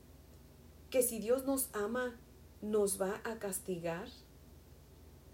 que 0.90 1.02
si 1.02 1.20
Dios 1.20 1.46
nos 1.46 1.70
ama, 1.74 2.20
nos 2.62 3.02
va 3.02 3.22
a 3.24 3.40
castigar. 3.40 4.08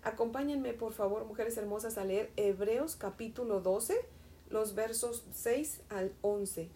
Acompáñenme, 0.04 0.74
por 0.74 0.94
favor, 0.94 1.26
mujeres 1.26 1.58
hermosas, 1.58 1.98
a 1.98 2.06
leer 2.06 2.32
Hebreos 2.36 2.96
capítulo 2.96 3.60
12, 3.60 3.96
los 4.50 4.76
versos 4.76 5.24
6 5.34 5.82
al 5.90 6.14
11. 6.22 6.70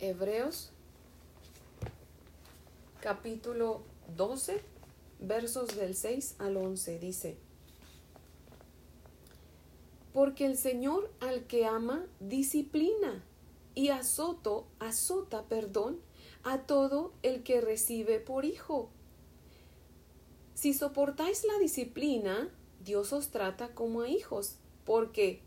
Hebreos 0.00 0.70
capítulo 3.00 3.82
12, 4.16 4.60
versos 5.20 5.74
del 5.76 5.94
6 5.94 6.36
al 6.38 6.56
11, 6.56 6.98
dice, 6.98 7.36
Porque 10.12 10.46
el 10.46 10.56
Señor 10.56 11.10
al 11.20 11.46
que 11.46 11.66
ama 11.66 12.04
disciplina 12.20 13.24
y 13.74 13.88
azoto, 13.88 14.66
azota, 14.78 15.44
perdón, 15.44 16.00
a 16.42 16.62
todo 16.62 17.12
el 17.22 17.42
que 17.42 17.60
recibe 17.60 18.20
por 18.20 18.44
hijo. 18.44 18.90
Si 20.54 20.74
soportáis 20.74 21.44
la 21.44 21.58
disciplina, 21.58 22.50
Dios 22.84 23.12
os 23.12 23.28
trata 23.28 23.74
como 23.74 24.02
a 24.02 24.08
hijos, 24.08 24.56
porque 24.84 25.40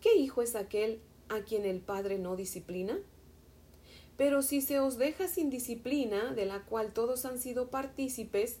¿qué 0.00 0.16
hijo 0.16 0.42
es 0.42 0.54
aquel 0.54 1.00
a 1.28 1.40
quien 1.40 1.64
el 1.64 1.80
Padre 1.80 2.18
no 2.18 2.36
disciplina? 2.36 2.98
Pero 4.16 4.42
si 4.42 4.62
se 4.62 4.80
os 4.80 4.96
deja 4.96 5.28
sin 5.28 5.50
disciplina, 5.50 6.32
de 6.32 6.46
la 6.46 6.64
cual 6.64 6.92
todos 6.92 7.24
han 7.24 7.38
sido 7.38 7.68
partícipes, 7.68 8.58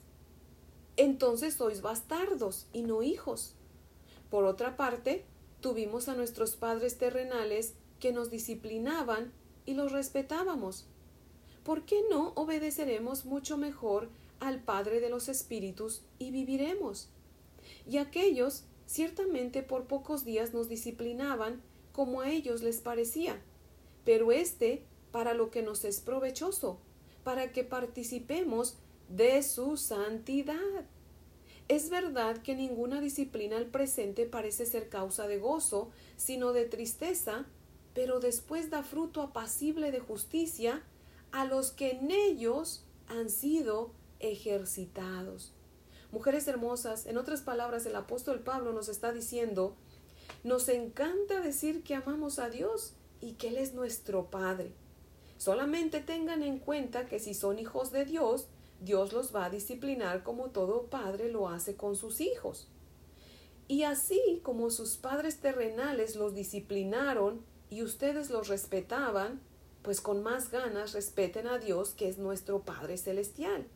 entonces 0.96 1.54
sois 1.54 1.80
bastardos 1.80 2.66
y 2.72 2.82
no 2.82 3.02
hijos. 3.02 3.54
Por 4.30 4.44
otra 4.44 4.76
parte, 4.76 5.24
tuvimos 5.60 6.08
a 6.08 6.14
nuestros 6.14 6.56
padres 6.56 6.98
terrenales 6.98 7.74
que 8.00 8.12
nos 8.12 8.30
disciplinaban 8.30 9.32
y 9.64 9.74
los 9.74 9.92
respetábamos. 9.92 10.86
¿Por 11.64 11.84
qué 11.84 12.02
no 12.10 12.32
obedeceremos 12.36 13.24
mucho 13.24 13.56
mejor 13.56 14.08
al 14.40 14.60
Padre 14.62 15.00
de 15.00 15.08
los 15.08 15.28
Espíritus 15.28 16.02
y 16.18 16.30
viviremos? 16.30 17.08
Y 17.88 17.96
aquellos 17.96 18.64
ciertamente 18.86 19.62
por 19.62 19.86
pocos 19.86 20.24
días 20.24 20.54
nos 20.54 20.68
disciplinaban 20.68 21.62
como 21.92 22.20
a 22.20 22.30
ellos 22.30 22.62
les 22.62 22.80
parecía, 22.80 23.40
pero 24.04 24.32
éste 24.32 24.84
para 25.10 25.34
lo 25.34 25.50
que 25.50 25.62
nos 25.62 25.84
es 25.84 26.00
provechoso, 26.00 26.78
para 27.24 27.52
que 27.52 27.64
participemos 27.64 28.76
de 29.08 29.42
su 29.42 29.76
santidad. 29.76 30.84
Es 31.68 31.90
verdad 31.90 32.42
que 32.42 32.54
ninguna 32.54 33.00
disciplina 33.00 33.56
al 33.56 33.66
presente 33.66 34.26
parece 34.26 34.66
ser 34.66 34.88
causa 34.88 35.26
de 35.26 35.38
gozo, 35.38 35.90
sino 36.16 36.52
de 36.52 36.64
tristeza, 36.64 37.46
pero 37.92 38.20
después 38.20 38.70
da 38.70 38.84
fruto 38.84 39.22
apacible 39.22 39.90
de 39.90 39.98
justicia 39.98 40.82
a 41.32 41.44
los 41.44 41.72
que 41.72 41.92
en 41.92 42.10
ellos 42.10 42.84
han 43.08 43.30
sido 43.30 43.90
ejercitados. 44.20 45.55
Mujeres 46.12 46.46
hermosas, 46.48 47.06
en 47.06 47.18
otras 47.18 47.42
palabras, 47.42 47.86
el 47.86 47.96
apóstol 47.96 48.40
Pablo 48.40 48.72
nos 48.72 48.88
está 48.88 49.12
diciendo, 49.12 49.74
nos 50.44 50.68
encanta 50.68 51.40
decir 51.40 51.82
que 51.82 51.94
amamos 51.94 52.38
a 52.38 52.48
Dios 52.48 52.94
y 53.20 53.32
que 53.32 53.48
Él 53.48 53.56
es 53.56 53.74
nuestro 53.74 54.30
Padre. 54.30 54.72
Solamente 55.38 56.00
tengan 56.00 56.42
en 56.42 56.58
cuenta 56.58 57.06
que 57.06 57.18
si 57.18 57.34
son 57.34 57.58
hijos 57.58 57.92
de 57.92 58.04
Dios, 58.04 58.46
Dios 58.80 59.12
los 59.12 59.34
va 59.34 59.46
a 59.46 59.50
disciplinar 59.50 60.22
como 60.22 60.50
todo 60.50 60.84
padre 60.84 61.30
lo 61.30 61.48
hace 61.48 61.76
con 61.76 61.96
sus 61.96 62.20
hijos. 62.20 62.68
Y 63.68 63.82
así 63.82 64.40
como 64.42 64.70
sus 64.70 64.96
padres 64.96 65.40
terrenales 65.40 66.16
los 66.16 66.34
disciplinaron 66.34 67.42
y 67.68 67.82
ustedes 67.82 68.30
los 68.30 68.48
respetaban, 68.48 69.40
pues 69.82 70.00
con 70.00 70.22
más 70.22 70.50
ganas 70.50 70.92
respeten 70.92 71.46
a 71.46 71.58
Dios 71.58 71.90
que 71.90 72.08
es 72.08 72.18
nuestro 72.18 72.60
Padre 72.60 72.96
Celestial. 72.96 73.66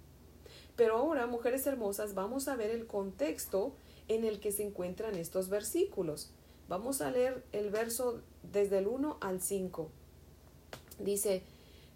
Pero 0.80 0.96
ahora, 0.96 1.26
mujeres 1.26 1.66
hermosas, 1.66 2.14
vamos 2.14 2.48
a 2.48 2.56
ver 2.56 2.70
el 2.70 2.86
contexto 2.86 3.74
en 4.08 4.24
el 4.24 4.40
que 4.40 4.50
se 4.50 4.62
encuentran 4.62 5.14
estos 5.14 5.50
versículos. 5.50 6.30
Vamos 6.70 7.02
a 7.02 7.10
leer 7.10 7.44
el 7.52 7.68
verso 7.68 8.22
desde 8.50 8.78
el 8.78 8.86
1 8.86 9.18
al 9.20 9.42
5. 9.42 9.90
Dice, 10.98 11.42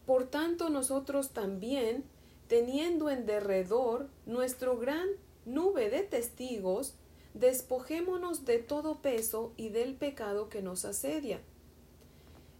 por 0.05 0.27
tanto 0.27 0.68
nosotros 0.68 1.31
también, 1.31 2.05
teniendo 2.47 3.09
en 3.09 3.25
derredor 3.25 4.11
nuestro 4.27 4.77
gran 4.77 5.09
nube 5.47 5.88
de 5.88 6.03
testigos, 6.03 6.92
despojémonos 7.33 8.44
de 8.44 8.59
todo 8.59 9.01
peso 9.01 9.55
y 9.57 9.70
del 9.70 9.94
pecado 9.94 10.51
que 10.51 10.61
nos 10.61 10.85
asedia 10.85 11.40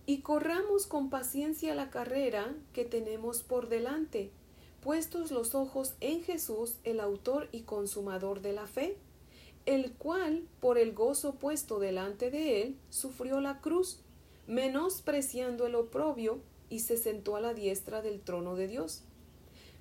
y 0.07 0.21
corramos 0.21 0.87
con 0.87 1.11
paciencia 1.11 1.75
la 1.75 1.91
carrera 1.91 2.55
que 2.73 2.85
tenemos 2.85 3.43
por 3.43 3.69
delante, 3.69 4.31
puestos 4.85 5.31
los 5.31 5.55
ojos 5.55 5.95
en 6.01 6.23
Jesús, 6.23 6.77
el 6.85 7.01
autor 7.01 7.49
y 7.53 7.63
consumador 7.63 8.43
de 8.43 8.53
la 8.53 8.67
fe, 8.67 8.99
el 9.65 9.93
cual, 9.95 10.47
por 10.61 10.77
el 10.77 10.93
gozo 10.93 11.37
puesto 11.37 11.79
delante 11.79 12.31
de 12.31 12.61
él, 12.61 12.77
sufrió 12.91 13.41
la 13.41 13.63
cruz, 13.63 14.01
menospreciando 14.47 15.67
el 15.67 15.75
oprobio, 15.75 16.41
y 16.69 16.81
se 16.81 16.99
sentó 16.99 17.37
a 17.37 17.41
la 17.41 17.55
diestra 17.55 18.03
del 18.03 18.21
trono 18.21 18.57
de 18.57 18.69
Dios. 18.69 19.03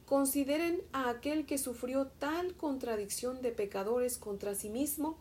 Consideren 0.06 0.82
a 0.94 1.10
aquel 1.10 1.46
que 1.46 1.58
sufrió 1.58 2.08
tal 2.08 2.56
contradicción 2.56 3.42
de 3.42 3.52
pecadores 3.52 4.18
contra 4.18 4.56
sí 4.56 4.70
mismo, 4.70 5.18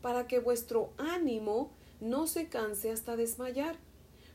para 0.00 0.26
que 0.26 0.38
vuestro 0.38 0.92
ánimo 0.96 1.70
no 2.00 2.26
se 2.26 2.48
canse 2.48 2.90
hasta 2.90 3.16
desmayar 3.16 3.76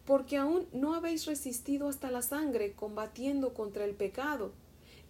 porque 0.06 0.38
aún 0.38 0.68
no 0.74 0.94
habéis 0.94 1.26
resistido 1.26 1.88
hasta 1.88 2.12
la 2.12 2.22
sangre 2.22 2.74
combatiendo 2.74 3.54
contra 3.54 3.86
el 3.86 3.94
pecado, 3.94 4.52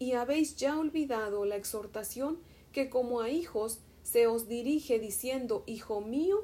y 0.01 0.13
habéis 0.13 0.55
ya 0.55 0.79
olvidado 0.79 1.45
la 1.45 1.57
exhortación 1.57 2.39
que 2.73 2.89
como 2.89 3.21
a 3.21 3.29
hijos 3.29 3.77
se 4.01 4.25
os 4.25 4.47
dirige 4.47 4.97
diciendo, 4.97 5.63
Hijo 5.67 6.01
mío, 6.01 6.43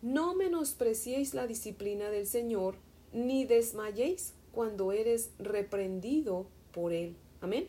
no 0.00 0.34
menospreciéis 0.34 1.34
la 1.34 1.46
disciplina 1.46 2.08
del 2.08 2.26
Señor, 2.26 2.76
ni 3.12 3.44
desmayéis 3.44 4.32
cuando 4.50 4.92
eres 4.92 5.28
reprendido 5.38 6.46
por 6.72 6.94
Él. 6.94 7.16
Amén. 7.42 7.68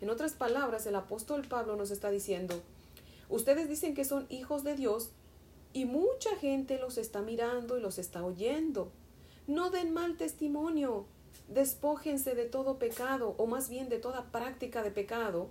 En 0.00 0.08
otras 0.08 0.34
palabras, 0.34 0.86
el 0.86 0.94
apóstol 0.94 1.42
Pablo 1.48 1.74
nos 1.74 1.90
está 1.90 2.12
diciendo, 2.12 2.54
ustedes 3.28 3.68
dicen 3.68 3.94
que 3.94 4.04
son 4.04 4.26
hijos 4.28 4.62
de 4.62 4.76
Dios 4.76 5.10
y 5.72 5.84
mucha 5.84 6.36
gente 6.36 6.78
los 6.78 6.96
está 6.96 7.22
mirando 7.22 7.76
y 7.76 7.80
los 7.80 7.98
está 7.98 8.24
oyendo. 8.24 8.92
No 9.48 9.70
den 9.70 9.92
mal 9.92 10.16
testimonio. 10.16 11.06
Despójense 11.50 12.36
de 12.36 12.44
todo 12.44 12.78
pecado, 12.78 13.34
o 13.36 13.46
más 13.46 13.68
bien 13.68 13.88
de 13.88 13.98
toda 13.98 14.30
práctica 14.30 14.84
de 14.84 14.92
pecado, 14.92 15.50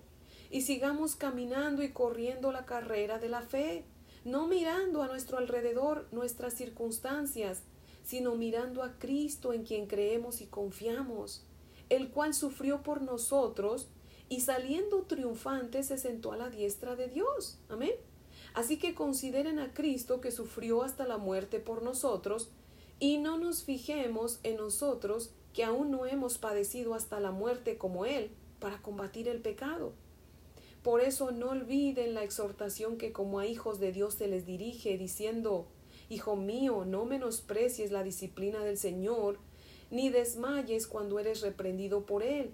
y 0.50 0.62
sigamos 0.62 1.18
caminando 1.18 1.84
y 1.84 1.92
corriendo 1.92 2.54
la 2.54 2.66
carrera 2.66 3.20
de 3.20 3.28
la 3.28 3.42
fe, 3.42 3.84
no 4.24 4.48
mirando 4.48 5.04
a 5.04 5.08
nuestro 5.08 5.38
alrededor 5.38 6.08
nuestras 6.12 6.54
circunstancias, 6.54 7.64
sino 8.04 8.36
mirando 8.36 8.82
a 8.82 8.98
Cristo 8.98 9.52
en 9.52 9.64
quien 9.64 9.88
creemos 9.88 10.40
y 10.40 10.46
confiamos, 10.46 11.44
el 11.90 12.10
cual 12.12 12.34
sufrió 12.34 12.82
por 12.82 13.02
nosotros 13.02 13.90
y 14.30 14.40
saliendo 14.40 15.02
triunfante 15.02 15.84
se 15.84 15.98
sentó 15.98 16.32
a 16.32 16.38
la 16.38 16.50
diestra 16.50 16.96
de 16.96 17.10
Dios. 17.10 17.60
Amén. 17.68 17.94
Así 18.54 18.78
que 18.78 18.96
consideren 18.96 19.60
a 19.60 19.74
Cristo 19.74 20.22
que 20.22 20.32
sufrió 20.32 20.82
hasta 20.82 21.06
la 21.06 21.18
muerte 21.18 21.60
por 21.60 21.84
nosotros, 21.84 22.50
y 23.02 23.18
no 23.18 23.38
nos 23.38 23.64
fijemos 23.64 24.40
en 24.44 24.58
nosotros 24.58 25.32
que 25.54 25.64
aún 25.64 25.92
no 25.92 26.06
hemos 26.06 26.38
padecido 26.38 26.94
hasta 26.94 27.20
la 27.20 27.32
muerte 27.32 27.78
como 27.78 28.06
Él 28.06 28.32
para 28.60 28.82
combatir 28.82 29.28
el 29.28 29.42
pecado. 29.42 29.94
Por 30.84 31.02
eso 31.02 31.32
no 31.32 31.50
olviden 31.50 32.14
la 32.14 32.24
exhortación 32.24 32.98
que 32.98 33.12
como 33.12 33.40
a 33.40 33.46
hijos 33.46 33.80
de 33.80 33.92
Dios 33.92 34.14
se 34.14 34.28
les 34.28 34.46
dirige, 34.46 34.98
diciendo, 34.98 35.68
Hijo 36.10 36.36
mío, 36.36 36.86
no 36.86 37.06
menosprecies 37.06 37.92
la 37.92 38.04
disciplina 38.04 38.64
del 38.64 38.78
Señor, 38.78 39.38
ni 39.92 40.10
desmayes 40.10 40.88
cuando 40.88 41.20
eres 41.20 41.42
reprendido 41.42 42.06
por 42.06 42.24
Él. 42.24 42.52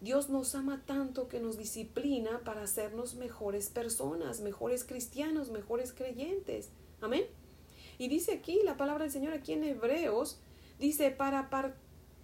Dios 0.00 0.28
nos 0.28 0.54
ama 0.54 0.82
tanto 0.86 1.28
que 1.28 1.40
nos 1.40 1.56
disciplina 1.56 2.40
para 2.44 2.62
hacernos 2.62 3.14
mejores 3.14 3.70
personas, 3.70 4.40
mejores 4.40 4.84
cristianos, 4.84 5.50
mejores 5.50 5.92
creyentes. 5.92 6.70
Amén. 7.00 7.26
Y 7.98 8.08
dice 8.08 8.32
aquí 8.32 8.60
la 8.64 8.76
palabra 8.76 9.04
del 9.04 9.12
Señor 9.12 9.32
aquí 9.32 9.52
en 9.52 9.64
Hebreos, 9.64 10.38
dice, 10.78 11.10
para, 11.10 11.48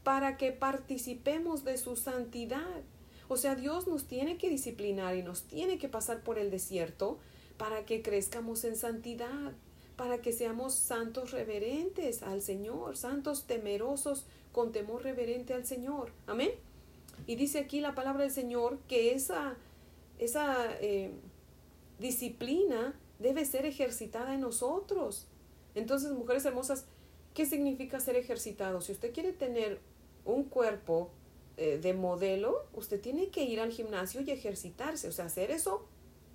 para 0.02 0.36
que 0.36 0.52
participemos 0.52 1.64
de 1.64 1.78
su 1.78 1.96
santidad. 1.96 2.82
O 3.28 3.36
sea, 3.36 3.54
Dios 3.54 3.86
nos 3.86 4.04
tiene 4.04 4.36
que 4.36 4.50
disciplinar 4.50 5.16
y 5.16 5.22
nos 5.22 5.44
tiene 5.44 5.78
que 5.78 5.88
pasar 5.88 6.22
por 6.22 6.38
el 6.38 6.50
desierto 6.50 7.18
para 7.56 7.84
que 7.84 8.02
crezcamos 8.02 8.64
en 8.64 8.76
santidad, 8.76 9.52
para 9.96 10.20
que 10.20 10.32
seamos 10.32 10.74
santos 10.74 11.30
reverentes 11.30 12.22
al 12.22 12.42
Señor, 12.42 12.96
santos 12.96 13.44
temerosos 13.46 14.26
con 14.52 14.72
temor 14.72 15.02
reverente 15.02 15.54
al 15.54 15.64
Señor. 15.64 16.12
Amén. 16.26 16.50
Y 17.26 17.36
dice 17.36 17.60
aquí 17.60 17.80
la 17.80 17.94
palabra 17.94 18.24
del 18.24 18.32
Señor 18.32 18.78
que 18.88 19.14
esa, 19.14 19.56
esa 20.18 20.56
eh, 20.80 21.12
disciplina 22.00 22.94
debe 23.18 23.44
ser 23.44 23.64
ejercitada 23.64 24.34
en 24.34 24.40
nosotros. 24.40 25.26
Entonces, 25.74 26.10
mujeres 26.10 26.44
hermosas, 26.44 26.84
¿qué 27.34 27.46
significa 27.46 28.00
ser 28.00 28.16
ejercitado? 28.16 28.80
Si 28.80 28.92
usted 28.92 29.12
quiere 29.12 29.32
tener 29.32 29.80
un 30.24 30.44
cuerpo 30.44 31.11
eh, 31.56 31.78
de 31.78 31.94
modelo, 31.94 32.66
usted 32.72 33.00
tiene 33.00 33.28
que 33.28 33.44
ir 33.44 33.61
al 33.61 33.70
gimnasio 33.70 34.20
y 34.20 34.30
ejercitarse, 34.30 35.08
o 35.08 35.12
sea, 35.12 35.26
hacer 35.26 35.50
eso 35.50 35.87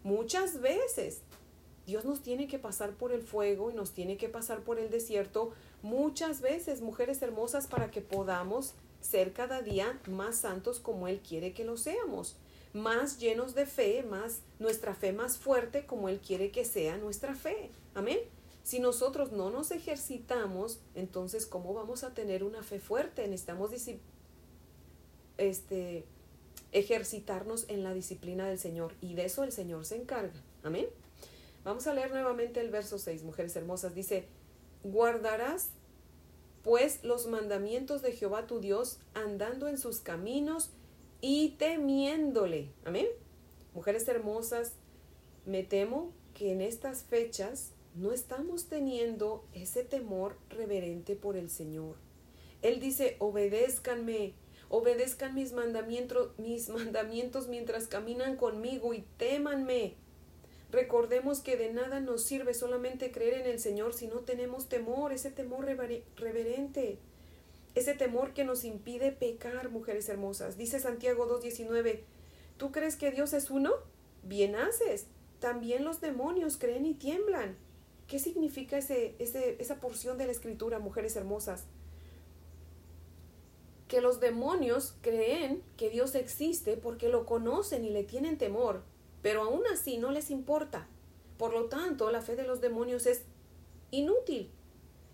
muchas 0.04 0.62
veces. 0.62 1.22
Dios 1.86 2.04
nos 2.04 2.22
tiene 2.22 2.48
que 2.48 2.60
pasar 2.60 2.92
por 2.92 3.14
el 3.14 3.22
fuego 3.22 3.72
y 3.72 3.74
nos 3.74 3.94
tiene 3.94 4.18
que 4.18 4.28
pasar 4.28 4.60
por 4.60 4.78
el 4.78 4.90
desierto 4.90 5.54
muchas 5.82 6.42
veces, 6.42 6.82
mujeres 6.82 7.22
hermosas, 7.22 7.68
para 7.68 7.90
que 7.92 8.02
podamos 8.02 8.74
ser 9.00 9.32
cada 9.34 9.62
día 9.62 10.00
más 10.08 10.38
santos 10.38 10.80
como 10.80 11.08
Él 11.08 11.22
quiere 11.22 11.54
que 11.54 11.64
lo 11.64 11.78
seamos, 11.78 12.36
más 12.74 13.20
llenos 13.20 13.56
de 13.56 13.66
fe, 13.66 14.04
más 14.04 14.42
nuestra 14.60 14.94
fe 14.94 15.14
más 15.14 15.38
fuerte 15.38 15.86
como 15.86 16.10
Él 16.10 16.20
quiere 16.20 16.52
que 16.52 16.66
sea 16.66 16.98
nuestra 16.98 17.36
fe. 17.36 17.72
Amén. 17.96 18.20
Si 18.68 18.82
nosotros 18.82 19.32
no 19.32 19.50
nos 19.50 19.72
ejercitamos, 19.72 20.82
entonces 20.94 21.46
¿cómo 21.46 21.74
vamos 21.74 22.04
a 22.04 22.14
tener 22.14 22.44
una 22.44 22.64
fe 22.64 22.82
fuerte? 22.82 23.26
Necesitamos 23.26 23.72
este, 25.38 26.04
ejercitarnos 26.74 27.64
en 27.70 27.86
la 27.86 27.94
disciplina 27.94 28.46
del 28.46 28.60
Señor 28.60 28.94
y 29.00 29.14
de 29.14 29.24
eso 29.24 29.46
el 29.46 29.54
Señor 29.54 29.86
se 29.86 29.96
encarga. 29.96 30.44
Amén. 30.64 30.88
Vamos 31.64 31.88
a 31.88 31.94
leer 31.94 32.12
nuevamente 32.12 32.60
el 32.60 32.70
verso 32.70 32.98
6, 32.98 33.24
mujeres 33.24 33.56
hermosas. 33.56 33.96
Dice, 33.96 34.28
guardarás 34.84 35.70
pues 36.62 37.06
los 37.06 37.26
mandamientos 37.26 38.02
de 38.02 38.12
Jehová 38.12 38.48
tu 38.48 38.60
Dios 38.60 39.00
andando 39.14 39.70
en 39.70 39.78
sus 39.78 40.02
caminos 40.02 40.72
y 41.22 41.56
temiéndole. 41.58 42.74
Amén. 42.84 43.08
Mujeres 43.74 44.06
hermosas, 44.10 44.74
me 45.46 45.64
temo 45.64 46.12
que 46.34 46.52
en 46.52 46.60
estas 46.60 47.04
fechas 47.04 47.72
no 47.98 48.12
estamos 48.12 48.66
teniendo 48.66 49.44
ese 49.54 49.84
temor 49.84 50.38
reverente 50.50 51.16
por 51.16 51.36
el 51.36 51.50
Señor. 51.50 51.96
Él 52.62 52.80
dice, 52.80 53.16
obedézcanme, 53.20 54.34
obedezcan 54.70 55.34
mis 55.34 55.54
mandamientos, 55.54 56.38
mis 56.38 56.70
mandamientos 56.70 57.48
mientras 57.48 57.88
caminan 57.88 58.36
conmigo 58.36 58.94
y 58.94 59.06
témanme. 59.18 59.96
Recordemos 60.72 61.40
que 61.40 61.56
de 61.56 61.72
nada 61.72 62.00
nos 62.02 62.24
sirve 62.24 62.54
solamente 62.54 63.12
creer 63.12 63.36
en 63.36 63.48
el 63.48 63.60
Señor 63.60 63.94
si 63.94 64.08
no 64.08 64.20
tenemos 64.20 64.68
temor, 64.68 65.14
ese 65.14 65.32
temor 65.32 65.66
reverente, 65.66 67.00
ese 67.74 67.94
temor 67.94 68.34
que 68.34 68.44
nos 68.44 68.66
impide 68.66 69.12
pecar, 69.12 69.70
mujeres 69.70 70.10
hermosas. 70.10 70.58
Dice 70.58 70.80
Santiago 70.80 71.28
2.19, 71.42 72.02
¿tú 72.58 72.72
crees 72.72 72.98
que 72.98 73.12
Dios 73.12 73.32
es 73.32 73.50
uno? 73.50 73.72
Bien 74.24 74.56
haces. 74.56 75.08
También 75.40 75.86
los 75.86 76.02
demonios 76.02 76.58
creen 76.58 76.86
y 76.86 76.96
tiemblan. 76.96 77.56
¿Qué 78.08 78.20
significa 78.20 78.78
ese, 78.78 79.16
esa 79.20 79.76
porción 79.82 80.18
de 80.18 80.26
la 80.26 80.32
escritura, 80.32 80.80
mujeres 80.80 81.16
hermosas? 81.16 81.66
Que 83.88 84.02
los 84.02 84.20
demonios 84.20 84.96
creen 85.02 85.62
que 85.76 85.90
Dios 85.90 86.16
existe 86.16 86.78
porque 86.78 87.10
lo 87.10 87.26
conocen 87.26 87.84
y 87.84 87.90
le 87.90 88.04
tienen 88.04 88.38
temor, 88.38 88.84
pero 89.22 89.44
aún 89.44 89.64
así 89.72 89.98
no 89.98 90.12
les 90.12 90.32
importa. 90.32 90.88
Por 91.38 91.54
lo 91.54 91.66
tanto, 91.66 92.10
la 92.12 92.22
fe 92.22 92.36
de 92.36 92.48
los 92.48 92.62
demonios 92.62 93.06
es 93.06 93.24
inútil. 93.92 94.52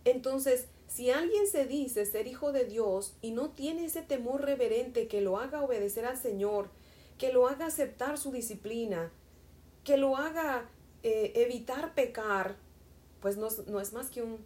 Entonces, 0.06 0.68
si 0.88 1.10
alguien 1.10 1.48
se 1.48 1.66
dice 1.66 2.06
ser 2.06 2.28
hijo 2.28 2.52
de 2.52 2.66
Dios 2.66 3.16
y 3.22 3.32
no 3.32 3.50
tiene 3.50 3.86
ese 3.86 4.04
temor 4.04 4.42
reverente 4.42 5.08
que 5.08 5.22
lo 5.22 5.40
haga 5.40 5.64
obedecer 5.64 6.06
al 6.06 6.18
Señor, 6.18 6.70
que 7.18 7.34
lo 7.34 7.48
haga 7.48 7.68
aceptar 7.68 8.18
su 8.18 8.32
disciplina, 8.32 9.12
que 9.84 9.98
lo 9.98 10.18
haga 10.18 10.70
eh, 11.02 11.32
evitar 11.36 11.96
pecar, 11.96 12.58
pues 13.24 13.38
no, 13.38 13.80
es 13.80 13.94
más 13.94 14.10
que 14.10 14.22
un 14.22 14.40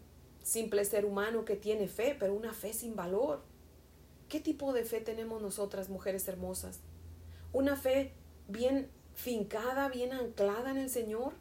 simple 0.43 0.85
ser 0.85 1.03
humano 1.03 1.45
que 1.45 1.55
tiene 1.55 1.87
fe, 1.87 2.15
pero 2.19 2.35
una 2.35 2.53
fe 2.53 2.73
sin 2.73 2.95
valor. 2.95 3.41
¿Qué 4.29 4.39
tipo 4.39 4.71
de 4.71 4.83
fe 4.83 5.01
tenemos 5.01 5.41
nosotras, 5.41 5.89
mujeres 5.89 6.27
hermosas? 6.27 6.81
¿Una 7.53 7.75
fe 7.75 8.13
bien 8.47 8.87
fincada, 9.15 9.89
bien 9.89 10.13
anclada 10.13 10.69
en 10.69 10.77
el 10.77 10.91
Señor, 10.91 11.33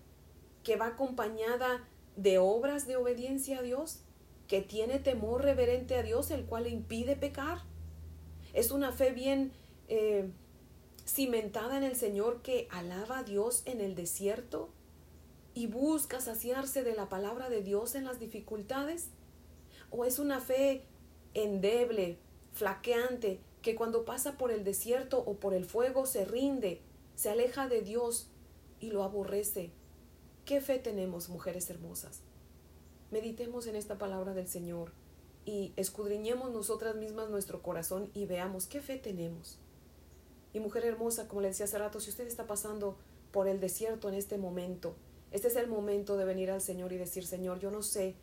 que 0.63 0.77
va 0.77 0.87
acompañada 0.87 1.87
de 2.17 2.39
obras 2.39 2.87
de 2.87 2.97
obediencia 2.97 3.59
a 3.59 3.63
Dios, 3.63 3.99
que 4.49 4.63
tiene 4.63 4.99
temor 4.99 5.43
reverente 5.43 5.95
a 5.97 6.03
Dios, 6.03 6.31
el 6.31 6.47
cual 6.47 6.63
le 6.63 6.71
impide 6.71 7.17
pecar? 7.17 7.59
¿Es 8.55 8.71
una 8.71 8.93
fe 8.93 9.11
bien 9.11 9.53
eh, 9.89 10.31
cimentada 11.07 11.77
en 11.77 11.83
el 11.83 11.97
Señor 11.97 12.41
que 12.41 12.67
alaba 12.71 13.19
a 13.19 13.25
Dios 13.25 13.61
en 13.67 13.83
el 13.83 13.95
desierto 13.95 14.71
y 15.57 15.69
busca 15.69 16.21
saciarse 16.21 16.85
de 16.85 16.95
la 16.95 17.09
palabra 17.09 17.49
de 17.49 17.63
Dios 17.63 17.95
en 17.95 18.05
las 18.05 18.21
dificultades? 18.21 19.09
¿O 19.91 20.05
es 20.05 20.19
una 20.19 20.39
fe 20.39 20.85
endeble, 21.33 22.19
flaqueante, 22.53 23.41
que 23.63 23.75
cuando 23.75 24.05
pasa 24.05 24.37
por 24.37 24.53
el 24.53 24.65
desierto 24.65 25.19
o 25.19 25.37
por 25.37 25.55
el 25.55 25.65
fuego 25.65 26.05
se 26.05 26.27
rinde, 26.27 26.83
se 27.15 27.31
aleja 27.31 27.69
de 27.69 27.81
Dios 27.81 28.29
y 28.81 28.91
lo 28.91 29.03
aborrece? 29.03 29.73
¿Qué 30.45 30.61
fe 30.61 30.79
tenemos, 30.79 31.31
mujeres 31.31 31.71
hermosas? 31.71 32.21
Meditemos 33.11 33.67
en 33.67 33.77
esta 33.77 33.97
palabra 33.97 34.35
del 34.35 34.49
Señor 34.49 34.93
y 35.47 35.73
escudriñemos 35.77 36.53
nosotras 36.53 36.97
mismas 36.97 37.31
nuestro 37.31 37.63
corazón 37.63 38.11
y 38.13 38.27
veamos 38.27 38.67
qué 38.67 38.83
fe 38.83 38.99
tenemos. 38.99 39.59
Y 40.53 40.61
mujer 40.61 40.85
hermosa, 40.85 41.29
como 41.29 41.41
le 41.41 41.49
decía 41.49 41.65
hace 41.65 41.79
rato, 41.79 41.99
si 41.99 42.11
usted 42.11 42.27
está 42.27 42.47
pasando 42.47 42.99
por 43.33 43.49
el 43.49 43.59
desierto 43.59 44.11
en 44.11 44.17
este 44.17 44.37
momento, 44.37 44.97
este 45.37 45.49
es 45.49 45.57
el 45.57 45.69
momento 45.69 46.17
de 46.17 46.25
venir 46.25 46.51
al 46.51 46.63
Señor 46.63 46.95
y 46.95 46.97
decir, 46.97 47.27
Señor, 47.27 47.59
yo 47.59 47.71
no 47.71 47.83
sé 47.83 48.15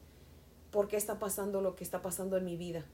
por 0.71 0.87
qué 0.87 0.97
está 0.97 1.19
pasando 1.19 1.61
lo 1.61 1.75
que 1.75 1.83
está 1.83 2.01
pasando 2.01 2.37
en 2.37 2.43
mi 2.43 2.57
vida, 2.57 2.85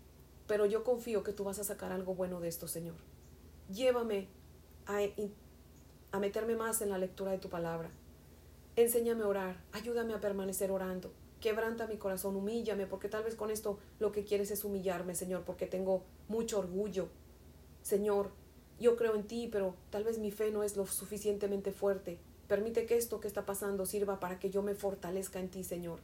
pero 0.45 0.65
yo 0.65 0.83
confío 0.83 1.23
que 1.23 1.31
tú 1.31 1.45
vas 1.45 1.57
a 1.57 1.63
sacar 1.63 1.93
algo 1.93 2.15
bueno 2.15 2.41
de 2.41 2.49
esto, 2.49 2.67
Señor. 2.67 2.97
Llévame 3.73 4.27
a, 4.87 6.19
meterme 6.19 6.57
más 6.57 6.81
en 6.81 6.89
la 6.89 6.97
lectura 6.97 7.31
de 7.31 7.37
tu 7.37 7.47
palabra. 7.47 7.91
Enséñame 8.75 9.23
a 9.23 9.27
orar, 9.27 9.63
ayúdame 9.71 10.13
a 10.13 10.19
permanecer 10.19 10.69
orando. 10.69 11.13
Quebranta 11.39 11.87
mi 11.87 11.95
corazón, 11.95 12.35
humíllame, 12.35 12.87
porque 12.87 13.07
tal 13.07 13.23
vez 13.23 13.35
con 13.35 13.49
esto 13.49 13.79
lo 13.99 14.11
que 14.11 14.25
quieres 14.25 14.51
es 14.51 14.65
humillarme, 14.65 15.15
Señor, 15.15 15.43
porque 15.45 15.65
tengo 15.65 16.03
mucho 16.27 16.59
orgullo. 16.59 17.07
Señor, 17.83 18.31
yo 18.81 18.97
creo 18.97 19.15
en 19.15 19.23
ti, 19.23 19.47
pero 19.49 19.75
tal 19.91 20.03
vez 20.03 20.19
mi 20.19 20.31
fe 20.31 20.51
no 20.51 20.63
es 20.63 20.75
lo 20.75 20.85
suficientemente 20.85 21.71
fuerte. 21.71 22.19
Permite 22.49 22.87
que 22.87 22.97
esto 22.97 23.19
que 23.19 23.27
está 23.27 23.45
pasando 23.45 23.85
sirva 23.85 24.19
para 24.19 24.39
que 24.39 24.49
yo 24.49 24.63
me 24.63 24.73
fortalezca 24.73 25.39
en 25.39 25.49
ti, 25.49 25.63
Señor, 25.63 25.99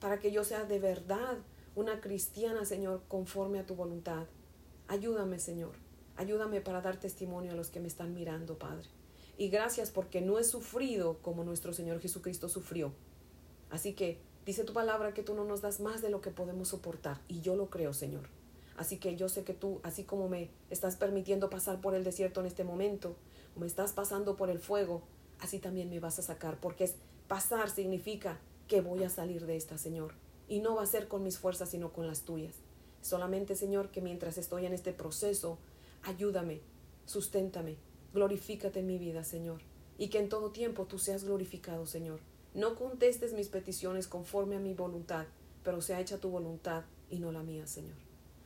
para 0.00 0.18
que 0.18 0.32
yo 0.32 0.42
sea 0.42 0.64
de 0.64 0.80
verdad 0.80 1.36
una 1.76 2.00
cristiana, 2.00 2.64
Señor, 2.64 3.02
conforme 3.08 3.58
a 3.58 3.66
tu 3.66 3.74
voluntad. 3.74 4.24
Ayúdame, 4.88 5.38
Señor, 5.38 5.72
ayúdame 6.16 6.62
para 6.62 6.80
dar 6.80 6.98
testimonio 6.98 7.52
a 7.52 7.56
los 7.56 7.68
que 7.68 7.78
me 7.78 7.88
están 7.88 8.14
mirando, 8.14 8.58
Padre. 8.58 8.88
Y 9.36 9.50
gracias 9.50 9.90
porque 9.90 10.22
no 10.22 10.38
he 10.38 10.44
sufrido 10.44 11.18
como 11.18 11.44
nuestro 11.44 11.74
Señor 11.74 12.00
Jesucristo 12.00 12.48
sufrió. 12.48 12.94
Así 13.68 13.92
que 13.92 14.18
dice 14.46 14.64
tu 14.64 14.72
palabra 14.72 15.12
que 15.12 15.22
tú 15.22 15.34
no 15.34 15.44
nos 15.44 15.60
das 15.60 15.80
más 15.80 16.00
de 16.00 16.08
lo 16.08 16.22
que 16.22 16.30
podemos 16.30 16.68
soportar. 16.68 17.20
Y 17.28 17.42
yo 17.42 17.54
lo 17.54 17.68
creo, 17.68 17.92
Señor. 17.92 18.28
Así 18.78 18.96
que 18.96 19.14
yo 19.16 19.28
sé 19.28 19.44
que 19.44 19.52
tú, 19.52 19.80
así 19.82 20.04
como 20.04 20.30
me 20.30 20.48
estás 20.70 20.96
permitiendo 20.96 21.50
pasar 21.50 21.82
por 21.82 21.94
el 21.94 22.02
desierto 22.02 22.40
en 22.40 22.46
este 22.46 22.64
momento, 22.64 23.14
me 23.56 23.66
estás 23.66 23.92
pasando 23.92 24.36
por 24.36 24.48
el 24.48 24.58
fuego, 24.58 25.02
así 25.42 25.58
también 25.58 25.90
me 25.90 26.00
vas 26.00 26.18
a 26.18 26.22
sacar, 26.22 26.58
porque 26.60 26.84
es 26.84 26.94
pasar 27.28 27.68
significa 27.68 28.38
que 28.68 28.80
voy 28.80 29.02
a 29.02 29.10
salir 29.10 29.44
de 29.44 29.56
esta, 29.56 29.76
Señor. 29.76 30.14
Y 30.48 30.60
no 30.60 30.76
va 30.76 30.84
a 30.84 30.86
ser 30.86 31.08
con 31.08 31.22
mis 31.22 31.38
fuerzas, 31.38 31.70
sino 31.70 31.92
con 31.92 32.06
las 32.06 32.22
tuyas. 32.22 32.54
Solamente, 33.00 33.56
Señor, 33.56 33.90
que 33.90 34.00
mientras 34.00 34.38
estoy 34.38 34.66
en 34.66 34.72
este 34.72 34.92
proceso, 34.92 35.58
ayúdame, 36.04 36.60
susténtame, 37.06 37.76
glorifícate 38.14 38.80
en 38.80 38.86
mi 38.86 38.98
vida, 38.98 39.24
Señor. 39.24 39.60
Y 39.98 40.08
que 40.08 40.18
en 40.18 40.28
todo 40.28 40.52
tiempo 40.52 40.86
tú 40.86 40.98
seas 40.98 41.24
glorificado, 41.24 41.86
Señor. 41.86 42.20
No 42.54 42.76
contestes 42.76 43.32
mis 43.32 43.48
peticiones 43.48 44.06
conforme 44.06 44.56
a 44.56 44.60
mi 44.60 44.74
voluntad, 44.74 45.26
pero 45.64 45.80
sea 45.80 46.00
hecha 46.00 46.18
tu 46.18 46.30
voluntad 46.30 46.84
y 47.10 47.18
no 47.18 47.32
la 47.32 47.42
mía, 47.42 47.66
Señor. 47.66 47.96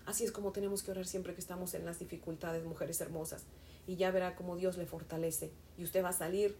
Así 0.06 0.24
es 0.24 0.32
como 0.32 0.52
tenemos 0.52 0.82
que 0.82 0.92
orar 0.92 1.06
siempre 1.06 1.34
que 1.34 1.40
estamos 1.40 1.74
en 1.74 1.84
las 1.84 1.98
dificultades, 1.98 2.64
mujeres 2.64 3.00
hermosas. 3.00 3.44
Y 3.86 3.96
ya 3.96 4.10
verá 4.10 4.36
cómo 4.36 4.56
Dios 4.56 4.78
le 4.78 4.86
fortalece. 4.86 5.50
Y 5.76 5.84
usted 5.84 6.02
va 6.02 6.10
a 6.10 6.12
salir 6.12 6.56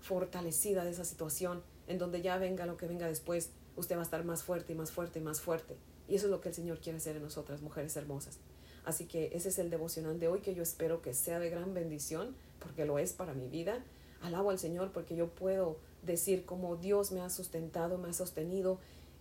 fortalecida 0.00 0.84
de 0.84 0.90
esa 0.90 1.04
situación, 1.04 1.62
en 1.86 1.98
donde 1.98 2.22
ya 2.22 2.38
venga 2.38 2.66
lo 2.66 2.76
que 2.76 2.86
venga 2.86 3.06
después, 3.06 3.50
usted 3.76 3.96
va 3.96 4.00
a 4.00 4.04
estar 4.04 4.24
más 4.24 4.42
fuerte 4.42 4.72
y 4.72 4.76
más 4.76 4.90
fuerte 4.90 5.18
y 5.18 5.22
más 5.22 5.40
fuerte. 5.40 5.76
Y 6.08 6.16
eso 6.16 6.26
es 6.26 6.30
lo 6.30 6.40
que 6.40 6.48
el 6.48 6.54
Señor 6.54 6.80
quiere 6.80 6.98
hacer 6.98 7.16
en 7.16 7.22
nosotras, 7.22 7.62
mujeres 7.62 7.96
hermosas. 7.96 8.38
Así 8.84 9.04
que 9.04 9.30
ese 9.34 9.50
es 9.50 9.58
el 9.58 9.70
devocional 9.70 10.18
de 10.18 10.28
hoy 10.28 10.40
que 10.40 10.54
yo 10.54 10.62
espero 10.62 11.02
que 11.02 11.12
sea 11.12 11.38
de 11.38 11.50
gran 11.50 11.74
bendición, 11.74 12.34
porque 12.58 12.86
lo 12.86 12.98
es 12.98 13.12
para 13.12 13.34
mi 13.34 13.48
vida. 13.48 13.84
Alabo 14.22 14.50
al 14.50 14.58
Señor 14.58 14.92
porque 14.92 15.14
yo 15.14 15.28
puedo 15.28 15.76
decir 16.02 16.44
cómo 16.44 16.76
Dios 16.76 17.12
me 17.12 17.20
ha 17.20 17.30
sustentado, 17.30 17.98
me 17.98 18.08
ha 18.08 18.12
sostenido 18.12 18.78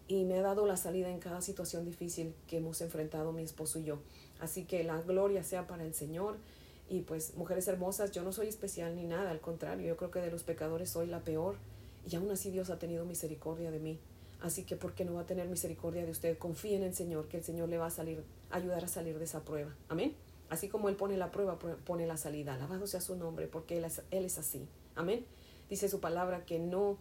y 0.07 0.23
me 0.23 0.39
ha 0.39 0.41
dado 0.41 0.65
la 0.65 0.77
salida 0.77 1.09
en 1.09 1.19
cada 1.19 1.41
situación 1.41 1.83
difícil 1.83 2.33
que 2.47 2.57
hemos 2.57 2.79
enfrentado 2.81 3.33
mi 3.33 3.43
esposo 3.43 3.79
y 3.79 3.83
yo. 3.83 3.99
Así 4.39 4.63
que 4.63 4.83
la 4.83 5.01
gloria 5.01 5.43
sea 5.43 5.67
para 5.67 5.83
el 5.83 5.93
Señor. 5.93 6.37
Y 6.89 7.01
pues, 7.01 7.35
mujeres 7.35 7.67
hermosas, 7.67 8.11
yo 8.11 8.23
no 8.23 8.31
soy 8.31 8.47
especial 8.47 8.95
ni 8.95 9.05
nada, 9.05 9.31
al 9.31 9.41
contrario, 9.41 9.87
yo 9.87 9.97
creo 9.97 10.11
que 10.11 10.19
de 10.19 10.31
los 10.31 10.43
pecadores 10.43 10.89
soy 10.89 11.07
la 11.07 11.19
peor. 11.21 11.55
Y 12.09 12.15
aún 12.15 12.31
así 12.31 12.51
Dios 12.51 12.69
ha 12.69 12.79
tenido 12.79 13.05
misericordia 13.05 13.71
de 13.71 13.79
mí. 13.79 13.99
Así 14.41 14.63
que, 14.63 14.75
¿por 14.75 14.93
qué 14.93 15.03
no 15.03 15.15
va 15.15 15.21
a 15.21 15.25
tener 15.25 15.47
misericordia 15.47 16.05
de 16.05 16.11
usted? 16.11 16.37
Confíe 16.37 16.75
en 16.75 16.83
el 16.83 16.93
Señor, 16.93 17.27
que 17.27 17.37
el 17.37 17.43
Señor 17.43 17.69
le 17.69 17.77
va 17.77 17.87
a 17.87 17.91
salir, 17.91 18.23
ayudar 18.49 18.85
a 18.85 18.87
salir 18.87 19.17
de 19.17 19.25
esa 19.25 19.43
prueba. 19.43 19.75
Amén. 19.89 20.15
Así 20.49 20.69
como 20.69 20.87
Él 20.87 20.95
pone 20.95 21.17
la 21.17 21.31
prueba, 21.31 21.59
pone 21.59 22.07
la 22.07 22.15
salida. 22.15 22.53
Alabado 22.53 22.87
sea 22.87 23.01
su 23.01 23.15
nombre, 23.17 23.47
porque 23.47 23.77
Él 23.77 23.85
es, 23.85 24.01
él 24.11 24.23
es 24.23 24.37
así. 24.37 24.67
Amén. 24.95 25.25
Dice 25.69 25.89
su 25.89 25.99
palabra 25.99 26.45
que 26.45 26.59
no 26.59 26.97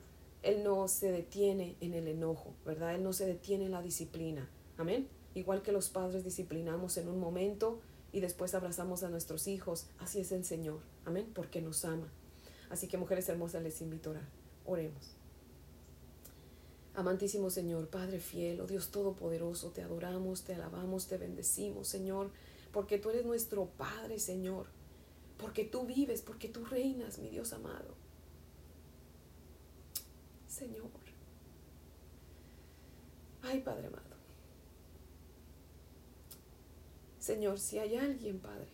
él 0.46 0.62
no 0.62 0.86
se 0.86 1.10
detiene 1.10 1.76
en 1.80 1.94
el 1.94 2.06
enojo, 2.06 2.54
¿verdad? 2.64 2.94
Él 2.94 3.02
no 3.02 3.12
se 3.12 3.26
detiene 3.26 3.64
en 3.64 3.72
la 3.72 3.82
disciplina. 3.82 4.48
Amén. 4.76 5.08
Igual 5.34 5.62
que 5.62 5.72
los 5.72 5.88
padres 5.88 6.22
disciplinamos 6.22 6.96
en 6.98 7.08
un 7.08 7.18
momento 7.18 7.80
y 8.16 8.20
después 8.20 8.54
abrazamos 8.54 9.02
a 9.02 9.10
nuestros 9.10 9.46
hijos, 9.46 9.88
así 9.98 10.20
es 10.20 10.32
el 10.32 10.42
Señor. 10.42 10.80
Amén. 11.04 11.30
Porque 11.34 11.60
nos 11.60 11.84
ama. 11.84 12.10
Así 12.70 12.88
que 12.88 12.96
mujeres 12.96 13.28
hermosas 13.28 13.62
les 13.62 13.82
invito 13.82 14.08
a 14.08 14.12
orar. 14.12 14.28
Oremos. 14.64 15.12
Amantísimo 16.94 17.50
Señor, 17.50 17.88
Padre 17.88 18.18
fiel, 18.18 18.62
oh 18.62 18.66
Dios 18.66 18.90
Todopoderoso, 18.90 19.68
te 19.68 19.82
adoramos, 19.82 20.44
te 20.44 20.54
alabamos, 20.54 21.08
te 21.08 21.18
bendecimos, 21.18 21.88
Señor, 21.88 22.30
porque 22.72 22.96
tú 22.96 23.10
eres 23.10 23.26
nuestro 23.26 23.66
Padre, 23.66 24.18
Señor, 24.18 24.64
porque 25.36 25.66
tú 25.66 25.84
vives, 25.84 26.22
porque 26.22 26.48
tú 26.48 26.64
reinas, 26.64 27.18
mi 27.18 27.28
Dios 27.28 27.52
amado. 27.52 27.94
Señor. 30.48 30.88
Ay, 33.42 33.60
Padre 33.60 33.88
amado. 33.88 34.15
Señor, 37.26 37.58
si 37.58 37.80
hay 37.80 37.96
alguien, 37.96 38.38
Padre, 38.38 38.68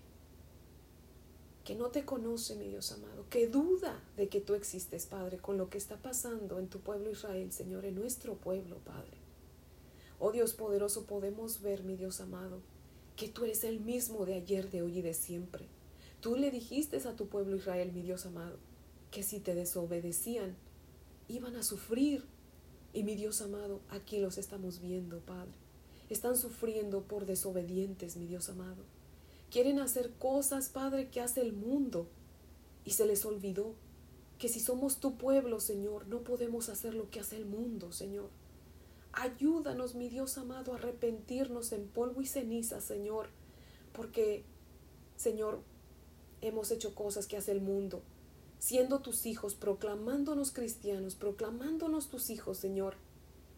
que 1.65 1.75
no 1.75 1.89
te 1.89 2.05
conoce, 2.05 2.55
mi 2.55 2.69
Dios 2.69 2.93
amado, 2.93 3.25
que 3.31 3.49
duda 3.49 3.99
de 4.19 4.29
que 4.29 4.43
tú 4.43 4.53
existes, 4.53 5.07
Padre, 5.07 5.39
con 5.39 5.57
lo 5.57 5.71
que 5.71 5.79
está 5.79 5.97
pasando 5.97 6.59
en 6.59 6.69
tu 6.69 6.81
pueblo 6.81 7.11
Israel, 7.11 7.51
Señor, 7.51 7.87
en 7.87 7.95
nuestro 7.95 8.35
pueblo, 8.35 8.77
Padre. 8.85 9.17
Oh 10.19 10.33
Dios 10.33 10.53
poderoso, 10.53 11.07
podemos 11.07 11.63
ver, 11.63 11.83
mi 11.83 11.97
Dios 11.97 12.21
amado, 12.21 12.61
que 13.17 13.29
tú 13.29 13.45
eres 13.45 13.65
el 13.65 13.81
mismo 13.81 14.27
de 14.27 14.35
ayer, 14.35 14.71
de 14.71 14.83
hoy 14.83 14.99
y 14.99 15.03
de 15.03 15.15
siempre. 15.15 15.65
Tú 16.21 16.37
le 16.37 16.51
dijiste 16.51 16.99
a 17.09 17.17
tu 17.17 17.29
pueblo 17.29 17.57
Israel, 17.57 17.91
mi 17.95 18.03
Dios 18.03 18.27
amado, 18.27 18.59
que 19.11 19.23
si 19.23 19.41
te 19.41 19.55
desobedecían, 19.55 20.57
iban 21.27 21.57
a 21.57 21.63
sufrir. 21.63 22.27
Y 22.93 23.03
mi 23.03 23.15
Dios 23.15 23.41
amado, 23.41 23.81
aquí 23.89 24.19
los 24.19 24.37
estamos 24.37 24.83
viendo, 24.83 25.21
Padre. 25.21 25.62
Están 26.13 26.37
sufriendo 26.37 27.03
por 27.03 27.27
desobedientes, 27.27 28.17
mi 28.17 28.27
Dios 28.27 28.49
amado. 28.49 28.83
Quieren 29.51 29.79
hacer 29.79 30.11
cosas, 30.19 30.69
Padre, 30.69 31.09
que 31.11 31.21
hace 31.21 31.41
el 31.41 31.53
mundo. 31.53 32.07
Y 32.85 32.93
se 32.93 33.07
les 33.07 33.25
olvidó 33.25 33.75
que 34.39 34.49
si 34.49 34.61
somos 34.61 34.99
tu 34.99 35.17
pueblo, 35.17 35.61
Señor, 35.61 36.07
no 36.09 36.23
podemos 36.23 36.69
hacer 36.69 36.95
lo 36.95 37.11
que 37.11 37.21
hace 37.21 37.37
el 37.37 37.47
mundo, 37.47 37.93
Señor. 37.93 38.31
Ayúdanos, 39.13 39.95
mi 39.95 40.09
Dios 40.09 40.39
amado, 40.39 40.73
a 40.73 40.77
arrepentirnos 40.77 41.73
en 41.73 41.87
polvo 41.87 42.23
y 42.23 42.27
ceniza, 42.27 42.81
Señor, 42.81 43.29
porque, 43.93 44.43
Señor, 45.17 45.61
hemos 46.41 46.71
hecho 46.71 46.95
cosas 46.95 47.27
que 47.27 47.37
hace 47.37 47.53
el 47.53 47.61
mundo 47.61 48.03
siendo 48.63 49.01
tus 49.01 49.27
hijos, 49.27 49.57
proclamándonos 49.57 50.53
cristianos, 50.53 51.17
proclamándonos 51.17 52.09
tus 52.09 52.31
hijos, 52.31 52.59
Señor. 52.59 52.95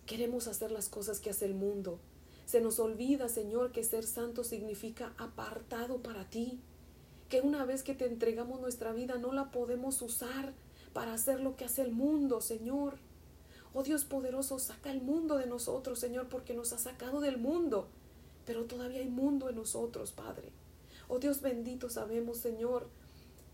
Queremos 0.06 0.46
hacer 0.46 0.70
las 0.70 0.88
cosas 0.88 1.20
que 1.20 1.28
hace 1.28 1.44
el 1.44 1.52
mundo. 1.52 1.98
Se 2.46 2.60
nos 2.60 2.78
olvida, 2.78 3.28
Señor, 3.28 3.72
que 3.72 3.84
ser 3.84 4.04
santo 4.04 4.44
significa 4.44 5.14
apartado 5.18 6.02
para 6.02 6.28
ti, 6.28 6.60
que 7.28 7.40
una 7.40 7.64
vez 7.64 7.82
que 7.82 7.94
te 7.94 8.06
entregamos 8.06 8.60
nuestra 8.60 8.92
vida 8.92 9.16
no 9.16 9.32
la 9.32 9.50
podemos 9.50 10.02
usar 10.02 10.52
para 10.92 11.14
hacer 11.14 11.40
lo 11.40 11.56
que 11.56 11.64
hace 11.64 11.82
el 11.82 11.92
mundo, 11.92 12.40
Señor. 12.40 12.98
Oh 13.72 13.82
Dios 13.82 14.04
poderoso, 14.04 14.58
saca 14.58 14.92
el 14.92 15.00
mundo 15.02 15.36
de 15.36 15.46
nosotros, 15.46 15.98
Señor, 15.98 16.28
porque 16.28 16.54
nos 16.54 16.72
ha 16.72 16.78
sacado 16.78 17.20
del 17.20 17.38
mundo. 17.38 17.88
pero 18.46 18.64
todavía 18.66 19.00
hay 19.00 19.08
mundo 19.08 19.48
en 19.48 19.56
nosotros, 19.56 20.12
Padre. 20.12 20.50
Oh 21.08 21.18
Dios 21.18 21.40
bendito, 21.40 21.88
sabemos, 21.88 22.36
Señor, 22.36 22.86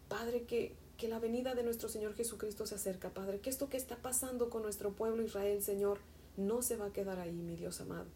Padre, 0.09 0.43
que, 0.43 0.75
que 0.99 1.07
la 1.09 1.21
venida 1.21 1.55
de 1.55 1.63
nuestro 1.63 1.89
Señor 1.89 2.15
Jesucristo 2.17 2.67
se 2.67 2.75
acerca, 2.75 3.11
Padre, 3.11 3.39
que 3.39 3.51
esto 3.51 3.69
que 3.69 3.77
está 3.77 3.97
pasando 3.97 4.51
con 4.51 4.63
nuestro 4.63 4.91
pueblo 4.91 5.23
Israel, 5.23 5.63
Señor, 5.63 5.99
no 6.37 6.61
se 6.63 6.77
va 6.77 6.87
a 6.87 6.93
quedar 6.93 7.21
ahí, 7.21 7.33
mi 7.33 7.55
Dios 7.55 7.81
amado. 7.81 8.07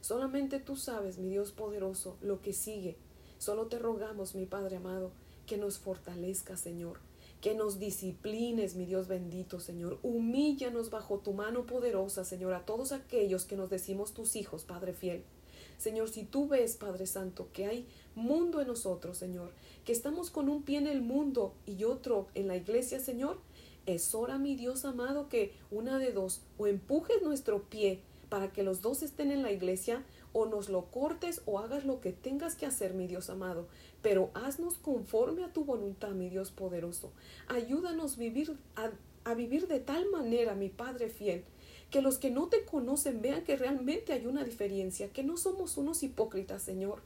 Solamente 0.00 0.60
tú 0.60 0.76
sabes, 0.76 1.18
mi 1.18 1.28
Dios 1.28 1.52
poderoso, 1.52 2.16
lo 2.20 2.40
que 2.40 2.52
sigue. 2.52 2.96
Solo 3.38 3.66
te 3.66 3.78
rogamos, 3.78 4.34
mi 4.34 4.46
Padre 4.46 4.76
amado, 4.76 5.12
que 5.46 5.56
nos 5.56 5.78
fortalezca, 5.78 6.56
Señor, 6.56 7.00
que 7.40 7.54
nos 7.54 7.78
disciplines, 7.78 8.74
mi 8.74 8.86
Dios 8.86 9.08
bendito, 9.08 9.60
Señor. 9.60 9.98
Humíllanos 10.02 10.90
bajo 10.90 11.18
tu 11.18 11.32
mano 11.32 11.66
poderosa, 11.66 12.24
Señor, 12.24 12.54
a 12.54 12.64
todos 12.64 12.92
aquellos 12.92 13.44
que 13.44 13.56
nos 13.56 13.70
decimos 13.70 14.12
tus 14.12 14.36
hijos, 14.36 14.64
Padre 14.64 14.92
fiel. 14.92 15.24
Señor, 15.78 16.10
si 16.10 16.24
tú 16.24 16.46
ves, 16.46 16.76
Padre 16.76 17.06
Santo, 17.06 17.48
que 17.52 17.66
hay 17.66 17.86
mundo 18.14 18.60
en 18.60 18.68
nosotros, 18.68 19.16
Señor, 19.16 19.50
que 19.84 19.92
estamos 19.92 20.30
con 20.30 20.48
un 20.50 20.62
pie 20.62 20.78
en 20.78 20.86
el 20.86 21.00
mundo 21.00 21.54
y 21.66 21.84
otro 21.84 22.28
en 22.34 22.48
la 22.48 22.56
iglesia, 22.56 23.00
Señor, 23.00 23.38
es 23.86 24.14
hora, 24.14 24.38
mi 24.38 24.56
Dios 24.56 24.84
amado, 24.84 25.28
que 25.28 25.54
una 25.70 25.98
de 25.98 26.12
dos, 26.12 26.42
o 26.58 26.66
empujes 26.66 27.22
nuestro 27.22 27.62
pie 27.62 28.02
para 28.30 28.52
que 28.52 28.62
los 28.62 28.80
dos 28.80 29.02
estén 29.02 29.30
en 29.30 29.42
la 29.42 29.52
iglesia, 29.52 30.02
o 30.32 30.46
nos 30.46 30.68
lo 30.68 30.86
cortes 30.86 31.42
o 31.44 31.58
hagas 31.58 31.84
lo 31.84 32.00
que 32.00 32.12
tengas 32.12 32.54
que 32.54 32.64
hacer, 32.64 32.94
mi 32.94 33.06
Dios 33.06 33.28
amado, 33.28 33.66
pero 34.00 34.30
haznos 34.32 34.78
conforme 34.78 35.44
a 35.44 35.52
tu 35.52 35.64
voluntad, 35.64 36.10
mi 36.10 36.30
Dios 36.30 36.50
poderoso. 36.50 37.12
Ayúdanos 37.48 38.16
vivir 38.16 38.56
a, 38.76 38.90
a 39.24 39.34
vivir 39.34 39.66
de 39.66 39.80
tal 39.80 40.08
manera, 40.08 40.54
mi 40.54 40.68
Padre 40.68 41.10
fiel, 41.10 41.44
que 41.90 42.00
los 42.00 42.18
que 42.18 42.30
no 42.30 42.48
te 42.48 42.64
conocen 42.64 43.20
vean 43.20 43.42
que 43.42 43.56
realmente 43.56 44.12
hay 44.12 44.26
una 44.26 44.44
diferencia, 44.44 45.12
que 45.12 45.24
no 45.24 45.36
somos 45.36 45.76
unos 45.76 46.02
hipócritas, 46.02 46.62
Señor. 46.62 47.02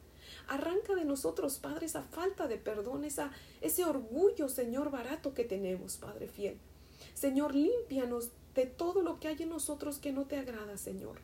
Arranca 0.47 0.95
de 0.95 1.07
nosotros, 1.07 1.59
Padre, 1.59 1.87
esa 1.87 2.03
falta 2.03 2.47
de 2.47 2.59
perdón, 2.59 3.05
esa, 3.05 3.33
ese 3.63 3.85
orgullo, 3.85 4.49
Señor, 4.51 4.91
barato 4.91 5.33
que 5.33 5.45
tenemos, 5.45 5.97
Padre 5.97 6.29
fiel. 6.29 6.59
Señor, 7.15 7.55
límpianos 7.55 8.31
de 8.55 8.67
todo 8.67 9.03
lo 9.03 9.19
que 9.21 9.29
hay 9.29 9.43
en 9.43 9.49
nosotros 9.49 9.99
que 9.99 10.13
no 10.13 10.27
te 10.27 10.37
agrada, 10.37 10.77
Señor. 10.77 11.19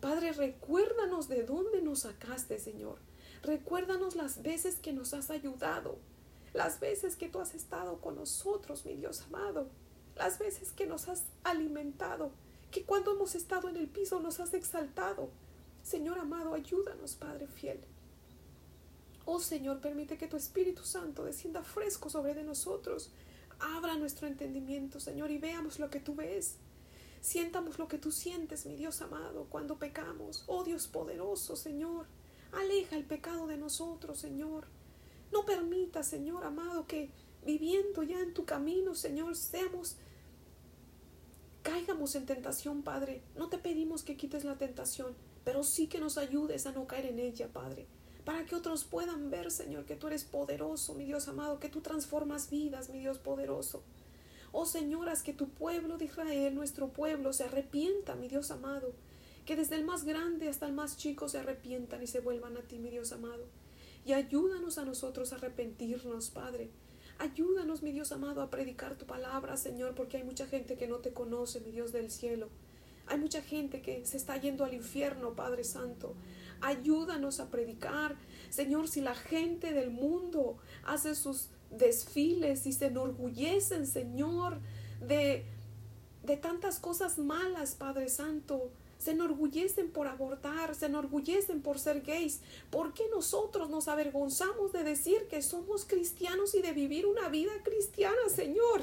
Padre, 0.00 0.32
recuérdanos 0.32 1.28
de 1.28 1.42
dónde 1.42 1.82
nos 1.82 2.00
sacaste, 2.00 2.58
Señor. 2.58 2.98
Recuérdanos 3.42 4.14
las 4.14 4.42
veces 4.42 4.76
que 4.76 4.92
nos 4.92 5.14
has 5.14 5.30
ayudado, 5.30 5.98
las 6.54 6.80
veces 6.80 7.16
que 7.16 7.28
tú 7.28 7.40
has 7.40 7.54
estado 7.54 8.00
con 8.00 8.16
nosotros, 8.16 8.84
mi 8.84 8.94
Dios 8.94 9.22
amado, 9.22 9.68
las 10.16 10.38
veces 10.38 10.72
que 10.72 10.86
nos 10.86 11.08
has 11.08 11.24
alimentado, 11.44 12.30
que 12.70 12.84
cuando 12.84 13.12
hemos 13.12 13.34
estado 13.34 13.68
en 13.68 13.76
el 13.76 13.88
piso 13.88 14.20
nos 14.20 14.40
has 14.40 14.54
exaltado. 14.54 15.30
Señor 15.82 16.18
amado, 16.18 16.54
ayúdanos, 16.54 17.14
Padre 17.14 17.46
fiel. 17.46 17.80
Oh 19.24 19.40
Señor, 19.40 19.80
permite 19.80 20.16
que 20.16 20.26
tu 20.26 20.36
Espíritu 20.36 20.84
Santo 20.84 21.24
descienda 21.24 21.62
fresco 21.62 22.08
sobre 22.10 22.34
de 22.34 22.44
nosotros. 22.44 23.10
Abra 23.60 23.96
nuestro 23.96 24.26
entendimiento, 24.26 25.00
Señor, 25.00 25.30
y 25.30 25.38
veamos 25.38 25.78
lo 25.78 25.90
que 25.90 26.00
tú 26.00 26.14
ves. 26.14 26.56
Sientamos 27.20 27.78
lo 27.78 27.88
que 27.88 27.98
tú 27.98 28.12
sientes, 28.12 28.66
mi 28.66 28.76
Dios 28.76 29.02
amado, 29.02 29.46
cuando 29.50 29.78
pecamos. 29.78 30.44
Oh 30.46 30.64
Dios 30.64 30.86
poderoso, 30.86 31.56
Señor. 31.56 32.06
Aleja 32.52 32.96
el 32.96 33.04
pecado 33.04 33.46
de 33.46 33.56
nosotros, 33.56 34.18
Señor. 34.18 34.66
No 35.32 35.44
permita, 35.44 36.02
Señor 36.02 36.44
amado, 36.44 36.86
que 36.86 37.10
viviendo 37.44 38.02
ya 38.02 38.20
en 38.20 38.34
tu 38.34 38.44
camino, 38.44 38.94
Señor, 38.94 39.36
seamos 39.36 39.96
caigamos 41.62 42.14
en 42.14 42.24
tentación, 42.24 42.82
Padre. 42.82 43.22
No 43.36 43.48
te 43.48 43.58
pedimos 43.58 44.02
que 44.02 44.16
quites 44.16 44.44
la 44.44 44.56
tentación, 44.56 45.14
pero 45.44 45.62
sí 45.62 45.86
que 45.86 46.00
nos 46.00 46.16
ayudes 46.16 46.66
a 46.66 46.72
no 46.72 46.86
caer 46.86 47.06
en 47.06 47.18
ella, 47.18 47.48
Padre. 47.52 47.86
Para 48.24 48.44
que 48.46 48.54
otros 48.54 48.84
puedan 48.84 49.30
ver, 49.30 49.50
Señor, 49.50 49.84
que 49.84 49.96
tú 49.96 50.06
eres 50.06 50.24
poderoso, 50.24 50.94
mi 50.94 51.04
Dios 51.04 51.28
amado, 51.28 51.60
que 51.60 51.68
tú 51.68 51.80
transformas 51.80 52.48
vidas, 52.48 52.88
mi 52.88 53.00
Dios 53.00 53.18
poderoso. 53.18 53.82
Oh 54.52 54.66
Señoras, 54.66 55.22
que 55.22 55.32
tu 55.32 55.48
pueblo 55.48 55.98
de 55.98 56.06
Israel, 56.06 56.54
nuestro 56.54 56.88
pueblo, 56.88 57.32
se 57.32 57.44
arrepienta, 57.44 58.14
mi 58.14 58.28
Dios 58.28 58.50
amado. 58.50 58.92
Que 59.44 59.56
desde 59.56 59.76
el 59.76 59.84
más 59.84 60.04
grande 60.04 60.48
hasta 60.48 60.66
el 60.66 60.72
más 60.72 60.96
chico 60.96 61.28
se 61.28 61.38
arrepientan 61.38 62.02
y 62.02 62.06
se 62.06 62.20
vuelvan 62.20 62.56
a 62.56 62.62
ti, 62.62 62.78
mi 62.78 62.90
Dios 62.90 63.12
amado. 63.12 63.46
Y 64.04 64.12
ayúdanos 64.12 64.78
a 64.78 64.84
nosotros 64.84 65.32
a 65.32 65.36
arrepentirnos, 65.36 66.30
Padre 66.30 66.70
Ayúdanos, 67.18 67.82
mi 67.82 67.90
Dios 67.90 68.12
amado, 68.12 68.42
a 68.42 68.50
predicar 68.50 68.94
tu 68.94 69.04
palabra, 69.04 69.56
Señor, 69.56 69.96
porque 69.96 70.18
hay 70.18 70.22
mucha 70.22 70.46
gente 70.46 70.76
que 70.76 70.86
no 70.86 70.98
te 70.98 71.12
conoce, 71.12 71.60
mi 71.60 71.72
Dios 71.72 71.90
del 71.90 72.12
cielo. 72.12 72.48
Hay 73.08 73.18
mucha 73.18 73.42
gente 73.42 73.82
que 73.82 74.06
se 74.06 74.16
está 74.16 74.36
yendo 74.36 74.64
al 74.64 74.72
infierno, 74.72 75.34
Padre 75.34 75.64
Santo. 75.64 76.14
Ayúdanos 76.60 77.40
a 77.40 77.50
predicar. 77.50 78.16
Señor, 78.50 78.86
si 78.86 79.00
la 79.00 79.16
gente 79.16 79.72
del 79.72 79.90
mundo 79.90 80.58
hace 80.84 81.16
sus 81.16 81.48
desfiles 81.70 82.66
y 82.66 82.72
se 82.72 82.86
enorgullecen, 82.86 83.86
Señor, 83.86 84.58
de, 85.00 85.44
de 86.22 86.36
tantas 86.36 86.78
cosas 86.78 87.18
malas, 87.18 87.74
Padre 87.74 88.08
Santo, 88.08 88.70
se 88.98 89.12
enorgullecen 89.12 89.90
por 89.90 90.08
abortar, 90.08 90.74
se 90.74 90.86
enorgullecen 90.86 91.62
por 91.62 91.78
ser 91.78 92.00
gays. 92.02 92.40
¿Por 92.70 92.94
qué 92.94 93.04
nosotros 93.10 93.70
nos 93.70 93.86
avergonzamos 93.86 94.72
de 94.72 94.82
decir 94.82 95.28
que 95.28 95.40
somos 95.40 95.84
cristianos 95.84 96.54
y 96.54 96.62
de 96.62 96.72
vivir 96.72 97.06
una 97.06 97.28
vida 97.28 97.52
cristiana, 97.62 98.28
Señor? 98.28 98.82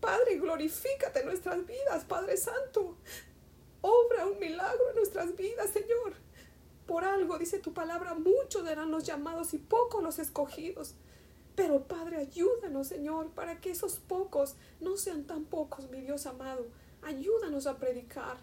Padre, 0.00 0.38
glorifícate 0.38 1.22
nuestras 1.24 1.66
vidas, 1.66 2.04
Padre 2.04 2.38
Santo. 2.38 2.96
Obra 3.82 4.26
un 4.26 4.38
milagro 4.38 4.88
en 4.90 4.96
nuestras 4.96 5.36
vidas, 5.36 5.70
Señor. 5.70 6.14
Por 6.86 7.04
algo, 7.04 7.38
dice 7.38 7.58
tu 7.58 7.74
palabra, 7.74 8.14
muchos 8.14 8.66
eran 8.66 8.90
los 8.90 9.04
llamados 9.04 9.52
y 9.52 9.58
pocos 9.58 10.02
los 10.02 10.18
escogidos. 10.18 10.94
Pero 11.60 11.82
Padre, 11.82 12.16
ayúdanos, 12.16 12.86
Señor, 12.86 13.32
para 13.32 13.60
que 13.60 13.68
esos 13.68 13.98
pocos 13.98 14.54
no 14.80 14.96
sean 14.96 15.24
tan 15.24 15.44
pocos, 15.44 15.90
mi 15.90 16.00
Dios 16.00 16.24
amado. 16.24 16.66
Ayúdanos 17.02 17.66
a 17.66 17.76
predicar. 17.76 18.38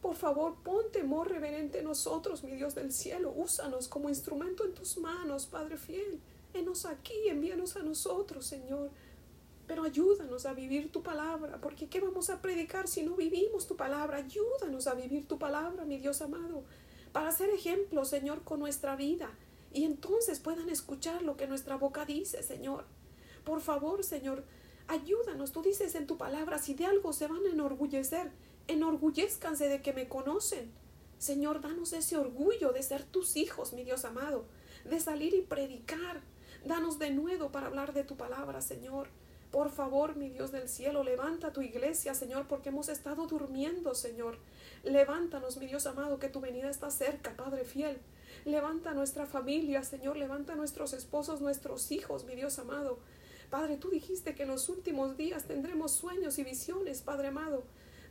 Por 0.00 0.16
favor, 0.16 0.56
pon 0.64 0.90
temor 0.90 1.28
reverente 1.28 1.80
en 1.80 1.84
nosotros, 1.84 2.42
mi 2.42 2.52
Dios 2.52 2.74
del 2.74 2.90
cielo. 2.90 3.34
Úsanos 3.36 3.86
como 3.86 4.08
instrumento 4.08 4.64
en 4.64 4.72
tus 4.72 4.96
manos, 4.96 5.44
Padre 5.44 5.76
fiel. 5.76 6.22
Enos 6.54 6.86
aquí, 6.86 7.28
envíanos 7.28 7.76
a 7.76 7.82
nosotros, 7.82 8.46
Señor. 8.46 8.88
Pero 9.66 9.82
ayúdanos 9.82 10.46
a 10.46 10.54
vivir 10.54 10.90
tu 10.90 11.02
palabra, 11.02 11.60
porque 11.60 11.90
¿qué 11.90 12.00
vamos 12.00 12.30
a 12.30 12.40
predicar 12.40 12.88
si 12.88 13.02
no 13.02 13.14
vivimos 13.14 13.66
tu 13.66 13.76
palabra? 13.76 14.16
Ayúdanos 14.16 14.86
a 14.86 14.94
vivir 14.94 15.28
tu 15.28 15.38
palabra, 15.38 15.84
mi 15.84 15.98
Dios 15.98 16.22
amado, 16.22 16.62
para 17.12 17.30
ser 17.30 17.50
ejemplo, 17.50 18.06
Señor, 18.06 18.42
con 18.42 18.58
nuestra 18.58 18.96
vida. 18.96 19.30
Y 19.72 19.84
entonces 19.84 20.40
puedan 20.40 20.68
escuchar 20.70 21.22
lo 21.22 21.36
que 21.36 21.46
nuestra 21.46 21.76
boca 21.76 22.04
dice, 22.04 22.42
Señor. 22.42 22.84
Por 23.44 23.60
favor, 23.60 24.04
Señor, 24.04 24.44
ayúdanos. 24.86 25.52
Tú 25.52 25.62
dices 25.62 25.94
en 25.94 26.06
tu 26.06 26.16
palabra, 26.16 26.58
si 26.58 26.74
de 26.74 26.86
algo 26.86 27.12
se 27.12 27.26
van 27.26 27.44
a 27.46 27.50
enorgullecer, 27.50 28.30
enorgullezcanse 28.66 29.68
de 29.68 29.82
que 29.82 29.92
me 29.92 30.08
conocen. 30.08 30.72
Señor, 31.18 31.60
danos 31.60 31.92
ese 31.92 32.16
orgullo 32.16 32.72
de 32.72 32.82
ser 32.82 33.04
tus 33.04 33.36
hijos, 33.36 33.72
mi 33.72 33.84
Dios 33.84 34.04
amado, 34.04 34.44
de 34.84 35.00
salir 35.00 35.34
y 35.34 35.42
predicar. 35.42 36.20
Danos 36.64 36.98
de 36.98 37.10
nuevo 37.10 37.50
para 37.50 37.66
hablar 37.66 37.92
de 37.92 38.04
tu 38.04 38.16
palabra, 38.16 38.60
Señor. 38.60 39.08
Por 39.50 39.70
favor, 39.70 40.16
mi 40.16 40.28
Dios 40.28 40.52
del 40.52 40.68
cielo, 40.68 41.02
levanta 41.02 41.52
tu 41.52 41.62
iglesia, 41.62 42.14
Señor, 42.14 42.46
porque 42.46 42.68
hemos 42.68 42.88
estado 42.88 43.26
durmiendo, 43.26 43.94
Señor. 43.94 44.38
Levántanos, 44.84 45.56
mi 45.56 45.66
Dios 45.66 45.86
amado, 45.86 46.18
que 46.18 46.28
tu 46.28 46.40
venida 46.40 46.68
está 46.68 46.90
cerca, 46.90 47.34
Padre 47.34 47.64
fiel. 47.64 47.98
Levanta 48.44 48.94
nuestra 48.94 49.26
familia, 49.26 49.82
Señor, 49.82 50.16
levanta 50.16 50.54
nuestros 50.54 50.92
esposos, 50.92 51.40
nuestros 51.40 51.90
hijos, 51.92 52.24
mi 52.24 52.34
Dios 52.34 52.58
amado. 52.58 52.98
Padre, 53.50 53.76
tú 53.76 53.90
dijiste 53.90 54.34
que 54.34 54.42
en 54.42 54.50
los 54.50 54.68
últimos 54.68 55.16
días 55.16 55.44
tendremos 55.44 55.92
sueños 55.92 56.38
y 56.38 56.44
visiones, 56.44 57.02
Padre 57.02 57.28
amado. 57.28 57.64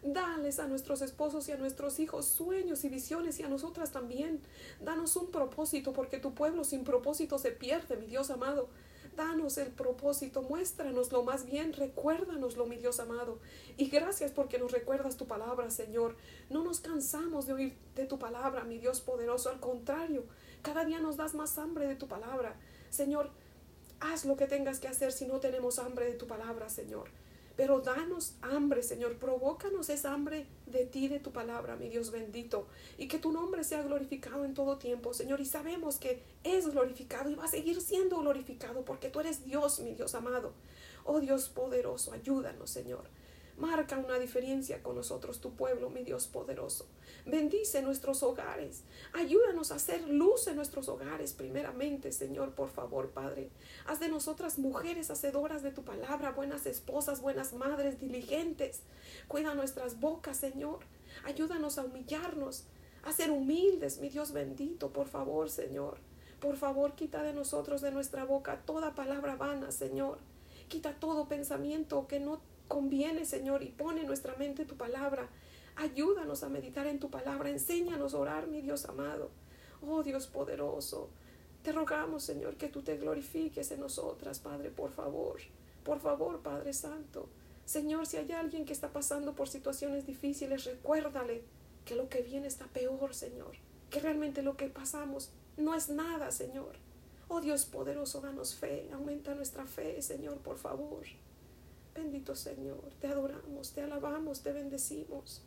Dales 0.04 0.60
a 0.60 0.68
nuestros 0.68 1.02
esposos 1.02 1.48
y 1.50 1.52
a 1.52 1.58
nuestros 1.58 2.00
hijos 2.00 2.26
sueños 2.26 2.84
y 2.84 2.90
visiones 2.90 3.40
y 3.40 3.44
a 3.44 3.50
nosotras 3.50 3.92
también. 3.92 4.42
Danos 4.82 5.16
un 5.16 5.32
propósito 5.32 5.94
porque 5.94 6.20
tu 6.20 6.34
pueblo 6.34 6.64
sin 6.64 6.84
propósito 6.84 7.38
se 7.40 7.52
pierde, 7.52 7.98
mi 7.98 8.08
Dios 8.08 8.30
amado. 8.30 8.70
Danos 9.18 9.58
el 9.58 9.70
propósito, 9.72 10.44
muéstranoslo 10.44 11.24
más 11.24 11.44
bien, 11.48 11.74
recuérdanoslo, 11.74 12.68
mi 12.68 12.78
Dios 12.78 13.00
amado. 13.00 13.40
Y 13.76 13.90
gracias 13.90 14.32
porque 14.32 14.60
nos 14.60 14.72
recuerdas 14.72 15.18
tu 15.18 15.26
palabra, 15.26 15.72
Señor. 15.72 16.16
No 16.52 16.64
nos 16.64 16.82
cansamos 16.82 17.48
de 17.48 17.54
oír 17.54 17.78
de 17.96 18.06
tu 18.06 18.20
palabra, 18.20 18.64
mi 18.64 18.78
Dios 18.78 19.02
poderoso. 19.02 19.50
Al 19.50 19.60
contrario, 19.60 20.24
cada 20.62 20.86
día 20.86 21.00
nos 21.00 21.18
das 21.18 21.34
más 21.34 21.58
hambre 21.58 21.88
de 21.88 21.96
tu 21.96 22.08
palabra. 22.08 22.58
Señor, 22.92 23.32
haz 24.00 24.24
lo 24.24 24.38
que 24.38 24.46
tengas 24.46 24.80
que 24.80 24.88
hacer 24.88 25.12
si 25.12 25.26
no 25.26 25.40
tenemos 25.40 25.80
hambre 25.80 26.06
de 26.06 26.14
tu 26.14 26.28
palabra, 26.28 26.70
Señor. 26.70 27.10
Pero 27.58 27.82
danos 27.82 28.36
hambre, 28.44 28.84
Señor, 28.84 29.18
provócanos 29.18 29.90
esa 29.90 30.14
hambre 30.14 30.46
de 30.68 30.86
ti, 30.86 31.08
de 31.08 31.20
tu 31.20 31.32
palabra, 31.32 31.76
mi 31.76 31.90
Dios 31.90 32.12
bendito, 32.12 32.68
y 33.00 33.08
que 33.08 33.18
tu 33.18 33.32
nombre 33.32 33.64
sea 33.64 33.82
glorificado 33.82 34.46
en 34.46 34.54
todo 34.54 34.78
tiempo, 34.78 35.14
Señor. 35.14 35.42
Y 35.42 35.46
sabemos 35.46 35.98
que 35.98 36.22
es 36.44 36.68
glorificado 36.68 37.32
y 37.32 37.36
va 37.36 37.46
a 37.46 37.50
seguir 37.50 37.82
siendo 37.82 38.20
glorificado 38.20 38.86
porque 38.86 39.10
tú 39.10 39.20
eres 39.20 39.44
Dios, 39.44 39.80
mi 39.80 39.96
Dios 39.96 40.14
amado. 40.14 40.54
Oh 41.04 41.20
Dios 41.20 41.50
poderoso, 41.50 42.14
ayúdanos, 42.14 42.70
Señor. 42.70 43.06
Marca 43.58 43.98
una 43.98 44.20
diferencia 44.20 44.84
con 44.84 44.96
nosotros, 44.96 45.42
tu 45.42 45.56
pueblo, 45.56 45.90
mi 45.90 46.04
Dios 46.04 46.28
poderoso. 46.28 46.86
Bendice 47.26 47.82
nuestros 47.82 48.22
hogares. 48.22 48.84
Ayúdanos 49.14 49.72
a 49.72 49.76
hacer 49.76 50.08
luz 50.08 50.46
en 50.46 50.58
nuestros 50.58 50.88
hogares, 50.90 51.34
primeramente, 51.34 52.12
Señor, 52.12 52.54
por 52.54 52.70
favor, 52.70 53.10
Padre. 53.10 53.50
Haz 53.88 54.00
de 54.00 54.10
nosotras 54.10 54.60
mujeres 54.60 55.10
hacedoras 55.10 55.64
de 55.64 55.72
tu 55.72 55.84
palabra, 55.84 56.34
buenas 56.34 56.68
esposas, 56.68 57.20
buenas 57.20 57.54
madres, 57.54 58.00
diligentes. 58.00 58.82
Cuida 59.28 59.56
nuestras 59.56 60.00
bocas, 60.00 60.38
Señor. 60.38 60.82
Ayúdanos 61.26 61.80
a 61.80 61.84
humillarnos, 61.84 62.66
a 63.02 63.12
ser 63.12 63.32
humildes, 63.32 63.98
mi 63.98 64.10
Dios 64.10 64.34
bendito, 64.34 64.94
por 64.94 65.08
favor, 65.08 65.50
Señor. 65.50 65.98
Por 66.40 66.58
favor, 66.58 66.94
quita 66.94 67.24
de 67.24 67.34
nosotros, 67.34 67.82
de 67.82 67.90
nuestra 67.90 68.24
boca, 68.24 68.62
toda 68.68 68.94
palabra 68.94 69.36
vana, 69.36 69.72
Señor. 69.72 70.20
Quita 70.68 70.94
todo 71.00 71.28
pensamiento 71.28 72.08
que 72.08 72.20
no 72.20 72.40
conviene, 72.68 73.26
Señor, 73.26 73.64
y 73.64 73.68
pone 73.70 74.02
en 74.02 74.08
nuestra 74.08 74.36
mente 74.36 74.66
tu 74.66 74.76
palabra. 74.76 75.30
Ayúdanos 75.76 76.44
a 76.44 76.50
meditar 76.50 76.88
en 76.88 77.00
tu 77.00 77.10
palabra. 77.10 77.50
Enséñanos 77.50 78.14
a 78.14 78.18
orar, 78.18 78.48
mi 78.48 78.62
Dios 78.62 78.86
amado. 78.86 79.30
Oh 79.82 80.04
Dios 80.04 80.28
poderoso. 80.28 81.10
Te 81.64 81.72
rogamos, 81.72 82.24
Señor, 82.24 82.56
que 82.56 82.70
tú 82.70 82.82
te 82.82 82.98
glorifiques 82.98 83.72
en 83.72 83.82
nosotras, 83.82 84.40
Padre, 84.40 84.70
por 84.70 84.92
favor. 84.92 85.40
Por 85.84 86.00
favor, 86.00 86.40
Padre 86.42 86.74
Santo. 86.74 87.30
Señor, 87.66 88.08
si 88.08 88.18
hay 88.18 88.32
alguien 88.32 88.66
que 88.66 88.74
está 88.74 88.90
pasando 88.94 89.36
por 89.36 89.50
situaciones 89.50 90.06
difíciles, 90.06 90.64
recuérdale 90.64 91.44
que 91.86 91.96
lo 91.96 92.08
que 92.08 92.22
viene 92.22 92.48
está 92.48 92.66
peor, 92.68 93.14
Señor. 93.14 93.58
Que 93.90 94.00
realmente 94.00 94.42
lo 94.42 94.56
que 94.56 94.68
pasamos 94.68 95.32
no 95.58 95.76
es 95.76 95.90
nada, 95.90 96.32
Señor. 96.32 96.78
Oh 97.28 97.42
Dios 97.42 97.66
poderoso, 97.66 98.22
danos 98.22 98.56
fe, 98.56 98.90
aumenta 98.94 99.36
nuestra 99.36 99.66
fe, 99.66 100.02
Señor, 100.02 100.38
por 100.38 100.58
favor. 100.58 101.04
Bendito 101.98 102.36
Señor, 102.36 102.94
te 103.02 103.08
adoramos, 103.08 103.74
te 103.74 103.82
alabamos, 103.82 104.44
te 104.44 104.54
bendecimos. 104.54 105.42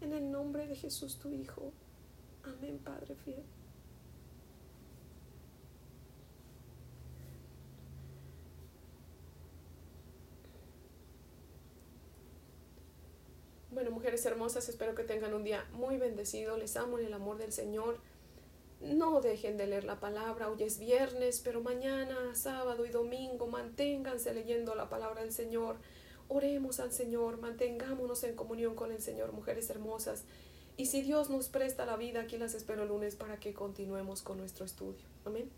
En 0.00 0.12
el 0.12 0.30
nombre 0.30 0.68
de 0.68 0.76
Jesús, 0.76 1.18
tu 1.18 1.30
Hijo. 1.30 1.72
Amén, 2.44 2.78
Padre 2.78 3.16
fiel. 3.16 3.42
Bueno, 13.72 13.90
mujeres 13.90 14.24
hermosas, 14.26 14.68
espero 14.68 14.94
que 14.94 15.02
tengan 15.02 15.34
un 15.34 15.42
día 15.42 15.68
muy 15.72 15.96
bendecido. 15.96 16.56
Les 16.56 16.76
amo 16.76 17.00
en 17.00 17.06
el 17.06 17.14
amor 17.14 17.36
del 17.38 17.52
Señor. 17.52 17.98
No 18.80 19.20
dejen 19.20 19.56
de 19.56 19.66
leer 19.66 19.84
la 19.84 19.98
palabra, 19.98 20.50
hoy 20.50 20.62
es 20.62 20.78
viernes, 20.78 21.40
pero 21.42 21.62
mañana, 21.62 22.34
sábado 22.34 22.84
y 22.84 22.90
domingo, 22.90 23.46
manténganse 23.46 24.34
leyendo 24.34 24.74
la 24.74 24.88
palabra 24.88 25.22
del 25.22 25.32
Señor. 25.32 25.76
Oremos 26.28 26.80
al 26.80 26.92
Señor, 26.92 27.40
mantengámonos 27.40 28.24
en 28.24 28.34
comunión 28.34 28.74
con 28.74 28.92
el 28.92 29.00
Señor, 29.00 29.32
mujeres 29.32 29.70
hermosas. 29.70 30.24
Y 30.76 30.86
si 30.86 31.02
Dios 31.02 31.30
nos 31.30 31.48
presta 31.48 31.86
la 31.86 31.96
vida, 31.96 32.20
aquí 32.20 32.36
las 32.36 32.54
espero 32.54 32.82
el 32.82 32.88
lunes 32.88 33.16
para 33.16 33.38
que 33.38 33.54
continuemos 33.54 34.22
con 34.22 34.38
nuestro 34.38 34.64
estudio. 34.64 35.04
Amén. 35.24 35.50